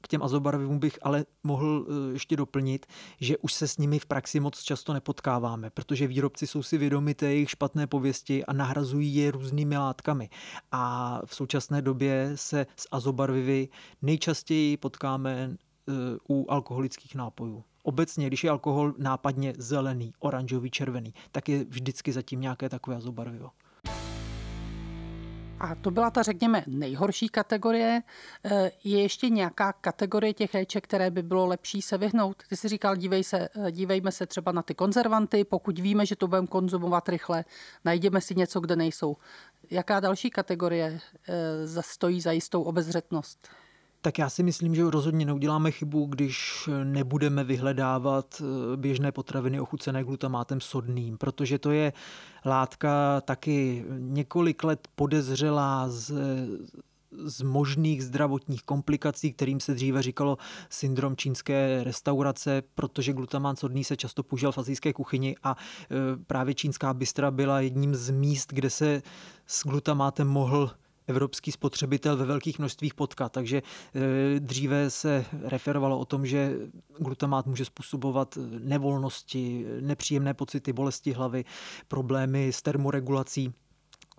k 0.00 0.08
těm 0.08 0.22
azobarvivům 0.22 0.78
bych 0.78 0.98
ale 1.02 1.24
mohl 1.42 1.86
ještě 2.12 2.36
doplnit, 2.36 2.86
že 3.20 3.38
už 3.38 3.52
se 3.52 3.68
s 3.68 3.78
nimi 3.78 3.98
v 3.98 4.06
praxi 4.06 4.40
moc 4.40 4.62
často 4.62 4.92
nepotkáváme, 4.92 5.70
protože 5.70 6.06
výrobci 6.06 6.46
jsou 6.46 6.62
si 6.62 6.78
vědomi 6.78 7.14
té 7.14 7.26
jejich 7.26 7.50
špatné 7.50 7.86
pověsti 7.86 8.44
a 8.44 8.52
nahrazují 8.52 9.14
je 9.14 9.30
různými 9.30 9.76
látkami. 9.76 10.30
A 10.72 11.20
v 11.26 11.34
současné 11.34 11.82
době 11.82 12.32
se 12.34 12.66
s 12.76 12.88
azobarvivy 12.90 13.68
nejčastěji 14.02 14.76
potkáme 14.76 15.56
u 16.28 16.46
alkoholických 16.48 17.14
nápojů. 17.14 17.64
Obecně, 17.82 18.26
když 18.26 18.44
je 18.44 18.50
alkohol 18.50 18.94
nápadně 18.98 19.54
zelený, 19.58 20.12
oranžový, 20.18 20.70
červený, 20.70 21.14
tak 21.32 21.48
je 21.48 21.64
vždycky 21.64 22.12
zatím 22.12 22.40
nějaké 22.40 22.68
takové 22.68 22.96
azobarvivo. 22.96 23.50
A 25.60 25.74
to 25.74 25.90
byla 25.90 26.10
ta, 26.10 26.22
řekněme, 26.22 26.64
nejhorší 26.66 27.28
kategorie. 27.28 28.02
E, 28.44 28.70
je 28.84 29.02
ještě 29.02 29.28
nějaká 29.28 29.72
kategorie 29.72 30.34
těch 30.34 30.54
léček, 30.54 30.84
které 30.84 31.10
by 31.10 31.22
bylo 31.22 31.46
lepší 31.46 31.82
se 31.82 31.98
vyhnout? 31.98 32.42
Ty 32.48 32.56
jsi 32.56 32.68
říkal, 32.68 32.96
dívej 32.96 33.24
se, 33.24 33.48
e, 33.66 33.72
dívejme 33.72 34.12
se 34.12 34.26
třeba 34.26 34.52
na 34.52 34.62
ty 34.62 34.74
konzervanty, 34.74 35.44
pokud 35.44 35.78
víme, 35.78 36.06
že 36.06 36.16
to 36.16 36.28
budeme 36.28 36.46
konzumovat 36.46 37.08
rychle, 37.08 37.44
najdeme 37.84 38.20
si 38.20 38.34
něco, 38.34 38.60
kde 38.60 38.76
nejsou. 38.76 39.16
Jaká 39.70 40.00
další 40.00 40.30
kategorie 40.30 41.00
e, 41.28 41.82
stojí 41.82 42.20
za 42.20 42.32
jistou 42.32 42.62
obezřetnost? 42.62 43.48
Tak 44.02 44.18
já 44.18 44.30
si 44.30 44.42
myslím, 44.42 44.74
že 44.74 44.90
rozhodně 44.90 45.26
neuděláme 45.26 45.70
chybu, 45.70 46.06
když 46.06 46.68
nebudeme 46.84 47.44
vyhledávat 47.44 48.42
eh, 48.42 48.76
běžné 48.76 49.12
potraviny 49.12 49.60
ochucené 49.60 50.04
glutamátem 50.04 50.60
sodným, 50.60 51.18
protože 51.18 51.58
to 51.58 51.70
je 51.70 51.92
látka 52.44 53.20
taky 53.20 53.84
několik 53.98 54.64
let 54.64 54.88
podezřelá 54.94 55.88
z 55.88 56.12
z 57.24 57.42
možných 57.42 58.04
zdravotních 58.04 58.62
komplikací, 58.62 59.32
kterým 59.32 59.60
se 59.60 59.74
dříve 59.74 60.02
říkalo 60.02 60.38
syndrom 60.68 61.16
čínské 61.16 61.84
restaurace, 61.84 62.62
protože 62.74 63.12
glutamát 63.12 63.58
sodný 63.58 63.84
se 63.84 63.96
často 63.96 64.22
používal 64.22 64.52
v 64.52 64.58
azijské 64.58 64.92
kuchyni 64.92 65.36
a 65.42 65.56
eh, 65.56 65.96
právě 66.26 66.54
čínská 66.54 66.94
bystra 66.94 67.30
byla 67.30 67.60
jedním 67.60 67.94
z 67.94 68.10
míst, 68.10 68.52
kde 68.52 68.70
se 68.70 69.02
s 69.46 69.66
glutamátem 69.66 70.28
mohl 70.28 70.70
evropský 71.10 71.52
spotřebitel 71.52 72.16
ve 72.16 72.24
velkých 72.24 72.58
množstvích 72.58 72.94
potkat. 72.94 73.32
Takže 73.32 73.56
e, 73.56 74.40
dříve 74.40 74.90
se 74.90 75.24
referovalo 75.42 75.98
o 75.98 76.04
tom, 76.04 76.26
že 76.26 76.56
glutamát 76.98 77.46
může 77.46 77.64
způsobovat 77.64 78.38
nevolnosti, 78.58 79.66
nepříjemné 79.80 80.34
pocity, 80.34 80.72
bolesti 80.72 81.12
hlavy, 81.12 81.44
problémy 81.88 82.52
s 82.52 82.62
termoregulací. 82.62 83.52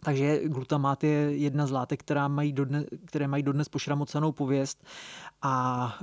Takže 0.03 0.41
glutamát 0.47 1.03
je 1.03 1.37
jedna 1.37 1.67
z 1.67 1.71
látek, 1.71 1.99
která 1.99 2.27
mají 2.27 2.53
dodnes, 2.53 2.85
které 3.05 3.27
mají 3.27 3.43
dodnes 3.43 3.69
pošramocenou 3.69 4.31
pověst 4.31 4.85
a 5.41 5.99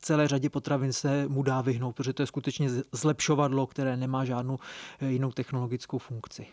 celé 0.00 0.28
řadě 0.28 0.50
potravin 0.50 0.92
se 0.92 1.28
mu 1.28 1.42
dá 1.42 1.60
vyhnout, 1.60 1.96
protože 1.96 2.12
to 2.12 2.22
je 2.22 2.26
skutečně 2.26 2.68
zlepšovadlo, 2.92 3.66
které 3.66 3.96
nemá 3.96 4.24
žádnou 4.24 4.58
jinou 5.00 5.32
technologickou 5.32 5.98
funkci. 5.98 6.46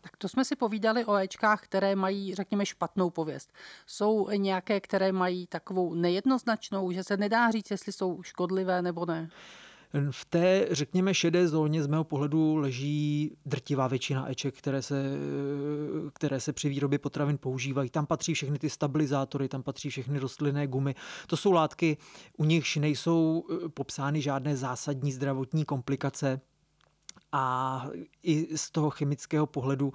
Tak 0.00 0.16
to 0.16 0.28
jsme 0.28 0.44
si 0.44 0.56
povídali 0.56 1.04
o 1.04 1.16
Ečkách, 1.16 1.64
které 1.64 1.96
mají, 1.96 2.34
řekněme, 2.34 2.66
špatnou 2.66 3.10
pověst. 3.10 3.52
Jsou 3.86 4.30
nějaké, 4.30 4.80
které 4.80 5.12
mají 5.12 5.46
takovou 5.46 5.94
nejednoznačnou, 5.94 6.92
že 6.92 7.04
se 7.04 7.16
nedá 7.16 7.50
říct, 7.50 7.70
jestli 7.70 7.92
jsou 7.92 8.22
škodlivé 8.22 8.82
nebo 8.82 9.06
ne? 9.06 9.30
V 10.10 10.24
té, 10.24 10.68
řekněme, 10.70 11.14
šedé 11.14 11.48
zóně 11.48 11.82
z 11.82 11.86
mého 11.86 12.04
pohledu 12.04 12.56
leží 12.56 13.36
drtivá 13.46 13.88
většina 13.88 14.30
eček, 14.30 14.58
které 14.58 14.82
se, 14.82 15.04
které 16.12 16.40
se 16.40 16.52
při 16.52 16.68
výrobě 16.68 16.98
potravin 16.98 17.38
používají. 17.38 17.90
Tam 17.90 18.06
patří 18.06 18.34
všechny 18.34 18.58
ty 18.58 18.70
stabilizátory, 18.70 19.48
tam 19.48 19.62
patří 19.62 19.90
všechny 19.90 20.18
rostlinné 20.18 20.66
gumy. 20.66 20.94
To 21.26 21.36
jsou 21.36 21.52
látky, 21.52 21.96
u 22.36 22.44
nichž 22.44 22.76
nejsou 22.76 23.44
popsány 23.74 24.22
žádné 24.22 24.56
zásadní 24.56 25.12
zdravotní 25.12 25.64
komplikace 25.64 26.40
a 27.32 27.86
i 28.22 28.56
z 28.58 28.70
toho 28.70 28.90
chemického 28.90 29.46
pohledu 29.46 29.92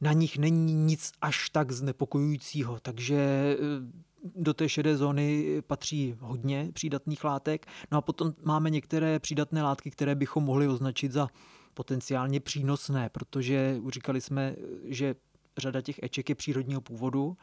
na 0.00 0.12
nich 0.12 0.38
není 0.38 0.74
nic 0.74 1.12
až 1.20 1.50
tak 1.50 1.72
znepokojujícího, 1.72 2.78
takže 2.82 3.16
eh, 3.16 4.14
do 4.36 4.54
té 4.54 4.68
šedé 4.68 4.96
zóny 4.96 5.62
patří 5.66 6.16
hodně 6.20 6.68
přídatných 6.72 7.24
látek. 7.24 7.66
No 7.92 7.98
a 7.98 8.00
potom 8.00 8.34
máme 8.42 8.70
některé 8.70 9.18
přídatné 9.18 9.62
látky, 9.62 9.90
které 9.90 10.14
bychom 10.14 10.44
mohli 10.44 10.68
označit 10.68 11.12
za 11.12 11.28
potenciálně 11.74 12.40
přínosné, 12.40 13.08
protože 13.08 13.80
říkali 13.88 14.20
jsme, 14.20 14.56
že 14.84 15.14
řada 15.58 15.80
těch 15.80 16.02
Eček 16.02 16.28
je 16.28 16.34
přírodního 16.34 16.80
původu 16.80 17.36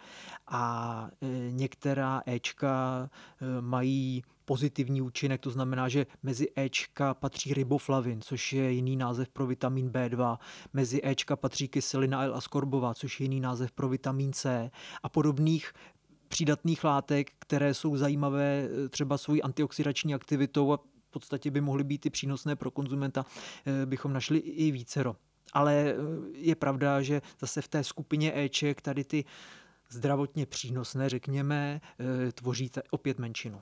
a 0.48 1.08
e, 1.22 1.52
některá 1.52 2.22
Ečka 2.26 3.10
e, 3.42 3.62
mají 3.62 4.24
pozitivní 4.52 5.02
účinek, 5.02 5.42
to 5.42 5.50
znamená, 5.50 5.90
že 5.90 6.06
mezi 6.24 6.48
Ečka 6.56 7.14
patří 7.14 7.54
riboflavin, 7.54 8.22
což 8.22 8.54
je 8.54 8.72
jiný 8.72 8.96
název 8.96 9.30
pro 9.30 9.48
vitamin 9.48 9.90
B2, 9.90 10.38
mezi 10.74 11.02
Ečka 11.04 11.36
patří 11.36 11.68
kyselina 11.68 12.24
L-askorbová, 12.24 12.94
což 12.94 13.20
je 13.20 13.24
jiný 13.24 13.40
název 13.40 13.72
pro 13.72 13.90
vitamin 13.90 14.34
C 14.34 14.72
a 15.04 15.10
podobných 15.10 15.74
přídatných 16.28 16.84
látek, 16.84 17.32
které 17.40 17.74
jsou 17.74 17.98
zajímavé 17.98 18.68
e, 18.86 18.90
třeba 18.90 19.18
svojí 19.18 19.44
antioxidační 19.44 20.14
aktivitou 20.14 20.74
a 20.74 20.78
v 20.78 21.12
podstatě 21.12 21.52
by 21.52 21.62
mohly 21.62 21.84
být 21.84 22.06
i 22.06 22.10
přínosné 22.10 22.56
pro 22.56 22.72
konzumenta, 22.72 23.26
bychom 23.86 24.14
našli 24.14 24.38
i 24.38 24.72
vícero. 24.72 25.16
Ale 25.54 25.74
eh, 25.74 25.96
je 26.34 26.56
pravda, 26.56 27.02
že 27.02 27.22
zase 27.40 27.62
v 27.62 27.68
té 27.68 27.84
skupině 27.84 28.34
Eček 28.36 28.82
tady 28.82 29.04
ty 29.04 29.26
zdravotně 29.90 30.46
přínosné, 30.46 31.10
řekněme, 31.10 31.82
eh, 32.00 32.32
tvoří 32.32 32.72
opět 32.90 33.20
menšinu. 33.20 33.62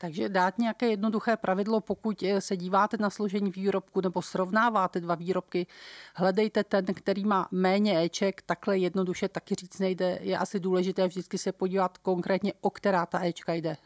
Takže 0.00 0.28
dát 0.28 0.58
nějaké 0.58 0.88
jednoduché 0.88 1.36
pravidlo, 1.36 1.80
pokud 1.80 2.22
eh, 2.22 2.40
se 2.40 2.56
díváte 2.56 2.96
na 3.00 3.10
složení 3.10 3.50
výrobku 3.50 4.00
nebo 4.00 4.22
srovnáváte 4.22 5.00
dva 5.00 5.14
výrobky, 5.14 5.66
hledejte 6.14 6.64
ten, 6.64 6.84
který 6.84 7.24
má 7.24 7.48
méně 7.50 8.02
Eček, 8.02 8.42
takhle 8.42 8.78
jednoduše 8.78 9.28
taky 9.28 9.54
říct 9.54 9.78
nejde. 9.78 10.18
Je 10.22 10.38
asi 10.38 10.60
důležité 10.60 11.08
vždycky 11.08 11.38
se 11.38 11.52
podívat 11.52 11.98
konkrétně, 11.98 12.52
o 12.60 12.70
která 12.70 13.06
ta 13.06 13.24
Ečka 13.24 13.52
jde. 13.52 13.76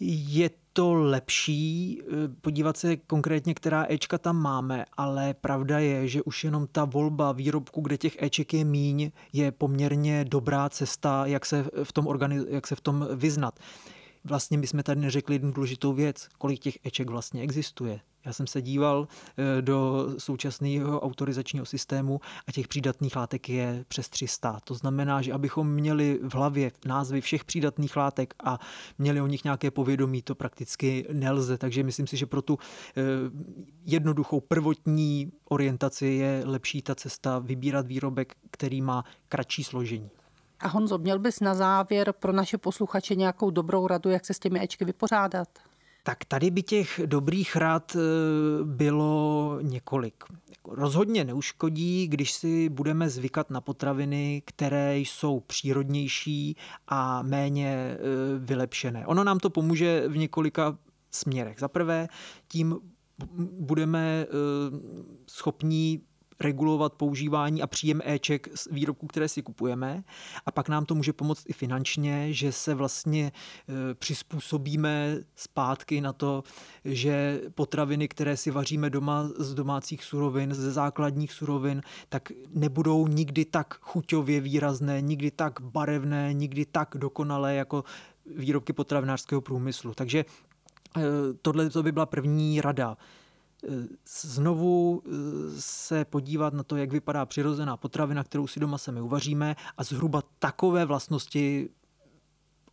Je 0.00 0.50
to 0.72 0.94
lepší 0.94 2.00
eh, 2.02 2.04
podívat 2.40 2.76
se 2.76 2.96
konkrétně, 2.96 3.54
která 3.54 3.86
Ečka 3.88 4.18
tam 4.18 4.36
máme, 4.36 4.84
ale 4.96 5.34
pravda 5.34 5.78
je, 5.78 6.08
že 6.08 6.22
už 6.22 6.44
jenom 6.44 6.66
ta 6.72 6.84
volba 6.84 7.32
výrobku, 7.32 7.80
kde 7.80 7.98
těch 7.98 8.22
Eček 8.22 8.54
je 8.54 8.64
míň, 8.64 9.10
je 9.32 9.52
poměrně 9.52 10.24
dobrá 10.24 10.68
cesta, 10.68 11.26
jak 11.26 11.46
se 11.46 11.64
v 11.82 11.92
tom, 11.92 12.04
organiz- 12.04 12.46
jak 12.48 12.66
se 12.66 12.76
v 12.76 12.80
tom 12.80 13.08
vyznat. 13.14 13.54
Vlastně 14.24 14.66
jsme 14.66 14.82
tady 14.82 15.00
neřekli 15.00 15.34
jednu 15.34 15.52
důležitou 15.52 15.92
věc, 15.92 16.28
kolik 16.38 16.60
těch 16.60 16.78
Eček 16.86 17.10
vlastně 17.10 17.42
existuje. 17.42 18.00
Já 18.24 18.32
jsem 18.32 18.46
se 18.46 18.62
díval 18.62 19.08
eh, 19.58 19.62
do 19.62 20.08
současného 20.18 21.00
autorizačního 21.00 21.66
systému 21.66 22.20
a 22.46 22.52
těch 22.52 22.68
přídatných 22.68 23.16
látek 23.16 23.48
je 23.48 23.84
přes 23.88 24.08
300. 24.08 24.60
To 24.64 24.74
znamená, 24.74 25.22
že 25.22 25.32
abychom 25.32 25.72
měli 25.72 26.20
v 26.22 26.34
hlavě 26.34 26.72
názvy 26.86 27.20
všech 27.20 27.44
přídatných 27.44 27.96
látek 27.96 28.34
a 28.44 28.58
měli 28.98 29.20
o 29.20 29.26
nich 29.26 29.44
nějaké 29.44 29.70
povědomí, 29.70 30.22
to 30.22 30.34
prakticky 30.34 31.06
nelze. 31.12 31.58
Takže 31.58 31.82
myslím 31.82 32.06
si, 32.06 32.16
že 32.16 32.26
pro 32.26 32.42
tu 32.42 32.58
eh, 32.96 33.02
jednoduchou 33.84 34.40
prvotní 34.40 35.32
orientaci 35.48 36.06
je 36.06 36.42
lepší 36.44 36.82
ta 36.82 36.94
cesta 36.94 37.38
vybírat 37.38 37.86
výrobek, 37.86 38.34
který 38.50 38.82
má 38.82 39.04
kratší 39.28 39.64
složení. 39.64 40.10
A 40.60 40.68
Honzo, 40.68 40.98
měl 40.98 41.18
bys 41.18 41.40
na 41.40 41.54
závěr 41.54 42.12
pro 42.18 42.32
naše 42.32 42.58
posluchače 42.58 43.14
nějakou 43.14 43.50
dobrou 43.50 43.86
radu, 43.86 44.10
jak 44.10 44.26
se 44.26 44.34
s 44.34 44.38
těmi 44.38 44.62
Ečky 44.62 44.84
vypořádat? 44.84 45.48
Tak 46.02 46.24
tady 46.24 46.50
by 46.50 46.62
těch 46.62 47.00
dobrých 47.06 47.56
rad 47.56 47.96
eh, 47.96 48.00
bylo 48.64 49.58
několik. 49.62 50.24
Rozhodně 50.68 51.24
neuškodí, 51.24 52.08
když 52.08 52.32
si 52.32 52.68
budeme 52.68 53.10
zvykat 53.10 53.50
na 53.50 53.60
potraviny, 53.60 54.42
které 54.46 54.98
jsou 54.98 55.40
přírodnější 55.40 56.56
a 56.88 57.22
méně 57.22 57.68
eh, 57.68 57.98
vylepšené. 58.38 59.06
Ono 59.06 59.24
nám 59.24 59.38
to 59.38 59.50
pomůže 59.50 60.08
v 60.08 60.16
několika 60.16 60.78
směrech. 61.10 61.58
Za 61.58 61.68
prvé, 61.68 62.08
tím 62.48 62.78
budeme 63.58 64.26
eh, 64.26 64.26
schopní 65.26 66.02
regulovat 66.40 66.92
používání 66.92 67.62
a 67.62 67.66
příjem 67.66 68.00
éček 68.04 68.48
z 68.54 68.68
výrobků, 68.70 69.06
které 69.06 69.28
si 69.28 69.42
kupujeme. 69.42 70.04
A 70.46 70.50
pak 70.50 70.68
nám 70.68 70.86
to 70.86 70.94
může 70.94 71.12
pomoct 71.12 71.44
i 71.46 71.52
finančně, 71.52 72.32
že 72.32 72.52
se 72.52 72.74
vlastně 72.74 73.32
e, 73.32 73.94
přizpůsobíme 73.94 75.16
zpátky 75.36 76.00
na 76.00 76.12
to, 76.12 76.42
že 76.84 77.40
potraviny, 77.54 78.08
které 78.08 78.36
si 78.36 78.50
vaříme 78.50 78.90
doma 78.90 79.28
z 79.38 79.54
domácích 79.54 80.04
surovin, 80.04 80.54
ze 80.54 80.72
základních 80.72 81.32
surovin, 81.32 81.82
tak 82.08 82.32
nebudou 82.54 83.06
nikdy 83.06 83.44
tak 83.44 83.74
chuťově 83.80 84.40
výrazné, 84.40 85.00
nikdy 85.00 85.30
tak 85.30 85.60
barevné, 85.60 86.32
nikdy 86.32 86.66
tak 86.66 86.88
dokonalé 86.98 87.54
jako 87.54 87.84
výrobky 88.36 88.72
potravinářského 88.72 89.40
průmyslu. 89.40 89.94
Takže 89.94 90.18
e, 90.18 90.24
tohle 91.42 91.70
to 91.70 91.82
by 91.82 91.92
byla 91.92 92.06
první 92.06 92.60
rada 92.60 92.96
znovu 94.06 95.02
eh, 95.04 95.10
se 95.58 96.04
podívat 96.04 96.54
na 96.54 96.62
to, 96.62 96.76
jak 96.76 96.92
vypadá 96.92 97.26
přirozená 97.26 97.76
potravina, 97.76 98.24
kterou 98.24 98.46
si 98.46 98.60
doma 98.60 98.78
sami 98.78 99.00
uvaříme 99.00 99.56
a 99.76 99.84
zhruba 99.84 100.22
takové 100.38 100.84
vlastnosti 100.84 101.68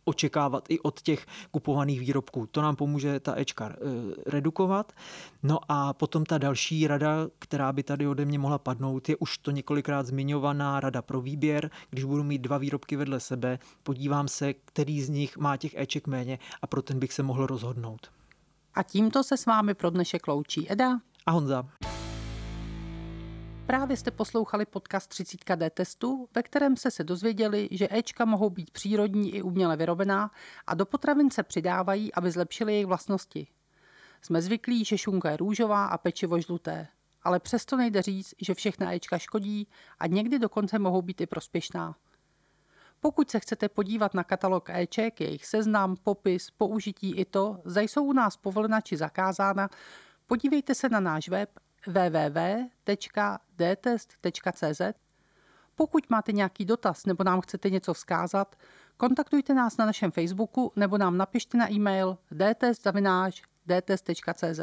očekávat 0.08 0.64
i 0.68 0.80
od 0.80 1.00
těch 1.02 1.26
kupovaných 1.50 2.00
výrobků. 2.00 2.46
To 2.46 2.62
nám 2.62 2.76
pomůže 2.76 3.20
ta 3.20 3.38
Ečka 3.38 3.68
eh, 3.68 3.76
redukovat. 4.26 4.92
No 5.42 5.58
a 5.68 5.92
potom 5.92 6.24
ta 6.24 6.38
další 6.38 6.86
rada, 6.86 7.28
která 7.38 7.72
by 7.72 7.82
tady 7.82 8.06
ode 8.06 8.24
mě 8.24 8.38
mohla 8.38 8.58
padnout, 8.58 9.08
je 9.08 9.16
už 9.16 9.38
to 9.38 9.50
několikrát 9.50 10.06
zmiňovaná 10.06 10.80
rada 10.80 11.02
pro 11.02 11.20
výběr. 11.20 11.70
Když 11.90 12.04
budu 12.04 12.24
mít 12.24 12.38
dva 12.38 12.58
výrobky 12.58 12.96
vedle 12.96 13.20
sebe, 13.20 13.58
podívám 13.82 14.28
se, 14.28 14.54
který 14.54 15.02
z 15.02 15.08
nich 15.08 15.36
má 15.36 15.56
těch 15.56 15.74
Eček 15.74 16.06
méně 16.06 16.38
a 16.62 16.66
pro 16.66 16.82
ten 16.82 16.98
bych 16.98 17.12
se 17.12 17.22
mohl 17.22 17.46
rozhodnout. 17.46 18.17
A 18.78 18.82
tímto 18.82 19.24
se 19.24 19.36
s 19.36 19.46
vámi 19.46 19.74
pro 19.74 19.90
dnešek 19.90 20.26
loučí 20.28 20.72
Eda 20.72 21.00
a 21.26 21.30
Honza. 21.30 21.68
Právě 23.66 23.96
jste 23.96 24.10
poslouchali 24.10 24.66
podcast 24.66 25.10
30D 25.10 25.70
testu, 25.70 26.28
ve 26.34 26.42
kterém 26.42 26.76
jste 26.76 26.90
se 26.90 27.04
dozvěděli, 27.04 27.68
že 27.70 27.88
Ečka 27.90 28.24
mohou 28.24 28.50
být 28.50 28.70
přírodní 28.70 29.34
i 29.34 29.42
uměle 29.42 29.76
vyrobená 29.76 30.30
a 30.66 30.74
do 30.74 30.86
potravin 30.86 31.30
se 31.30 31.42
přidávají, 31.42 32.14
aby 32.14 32.30
zlepšily 32.30 32.72
jejich 32.72 32.86
vlastnosti. 32.86 33.46
Jsme 34.22 34.42
zvyklí, 34.42 34.84
že 34.84 34.98
šunka 34.98 35.30
je 35.30 35.36
růžová 35.36 35.86
a 35.86 35.98
pečivo 35.98 36.40
žluté, 36.40 36.88
ale 37.22 37.40
přesto 37.40 37.76
nejde 37.76 38.02
říct, 38.02 38.34
že 38.40 38.54
všechna 38.54 38.94
Ečka 38.94 39.18
škodí 39.18 39.68
a 39.98 40.06
někdy 40.06 40.38
dokonce 40.38 40.78
mohou 40.78 41.02
být 41.02 41.20
i 41.20 41.26
prospěšná. 41.26 41.96
Pokud 43.00 43.30
se 43.30 43.40
chcete 43.40 43.68
podívat 43.68 44.14
na 44.14 44.24
katalog 44.24 44.70
Eček, 44.70 45.20
jejich 45.20 45.46
seznam, 45.46 45.96
popis, 45.96 46.50
použití 46.50 47.16
i 47.16 47.24
to, 47.24 47.60
zda 47.64 47.80
jsou 47.80 48.04
u 48.04 48.12
nás 48.12 48.36
povolena 48.36 48.80
či 48.80 48.96
zakázána, 48.96 49.68
podívejte 50.26 50.74
se 50.74 50.88
na 50.88 51.00
náš 51.00 51.28
web 51.28 51.50
www.dtest.cz. 51.86 52.98
Pokud 55.74 56.10
máte 56.10 56.32
nějaký 56.32 56.64
dotaz 56.64 57.06
nebo 57.06 57.24
nám 57.24 57.40
chcete 57.40 57.70
něco 57.70 57.94
vzkázat, 57.94 58.56
kontaktujte 58.96 59.54
nás 59.54 59.76
na 59.76 59.86
našem 59.86 60.10
Facebooku 60.10 60.72
nebo 60.76 60.98
nám 60.98 61.16
napište 61.16 61.58
na 61.58 61.72
e-mail 61.72 62.18
dtest.cz. 63.66 64.60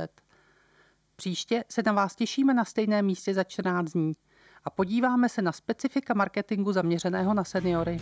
Příště 1.15 1.63
se 1.69 1.83
na 1.85 1.91
vás 1.91 2.15
těšíme 2.15 2.53
na 2.53 2.65
stejném 2.65 3.05
místě 3.05 3.33
za 3.33 3.43
14 3.43 3.91
dní 3.91 4.13
a 4.65 4.69
podíváme 4.69 5.29
se 5.29 5.41
na 5.41 5.51
specifika 5.51 6.13
marketingu 6.13 6.73
zaměřeného 6.73 7.33
na 7.33 7.43
seniory. 7.43 7.97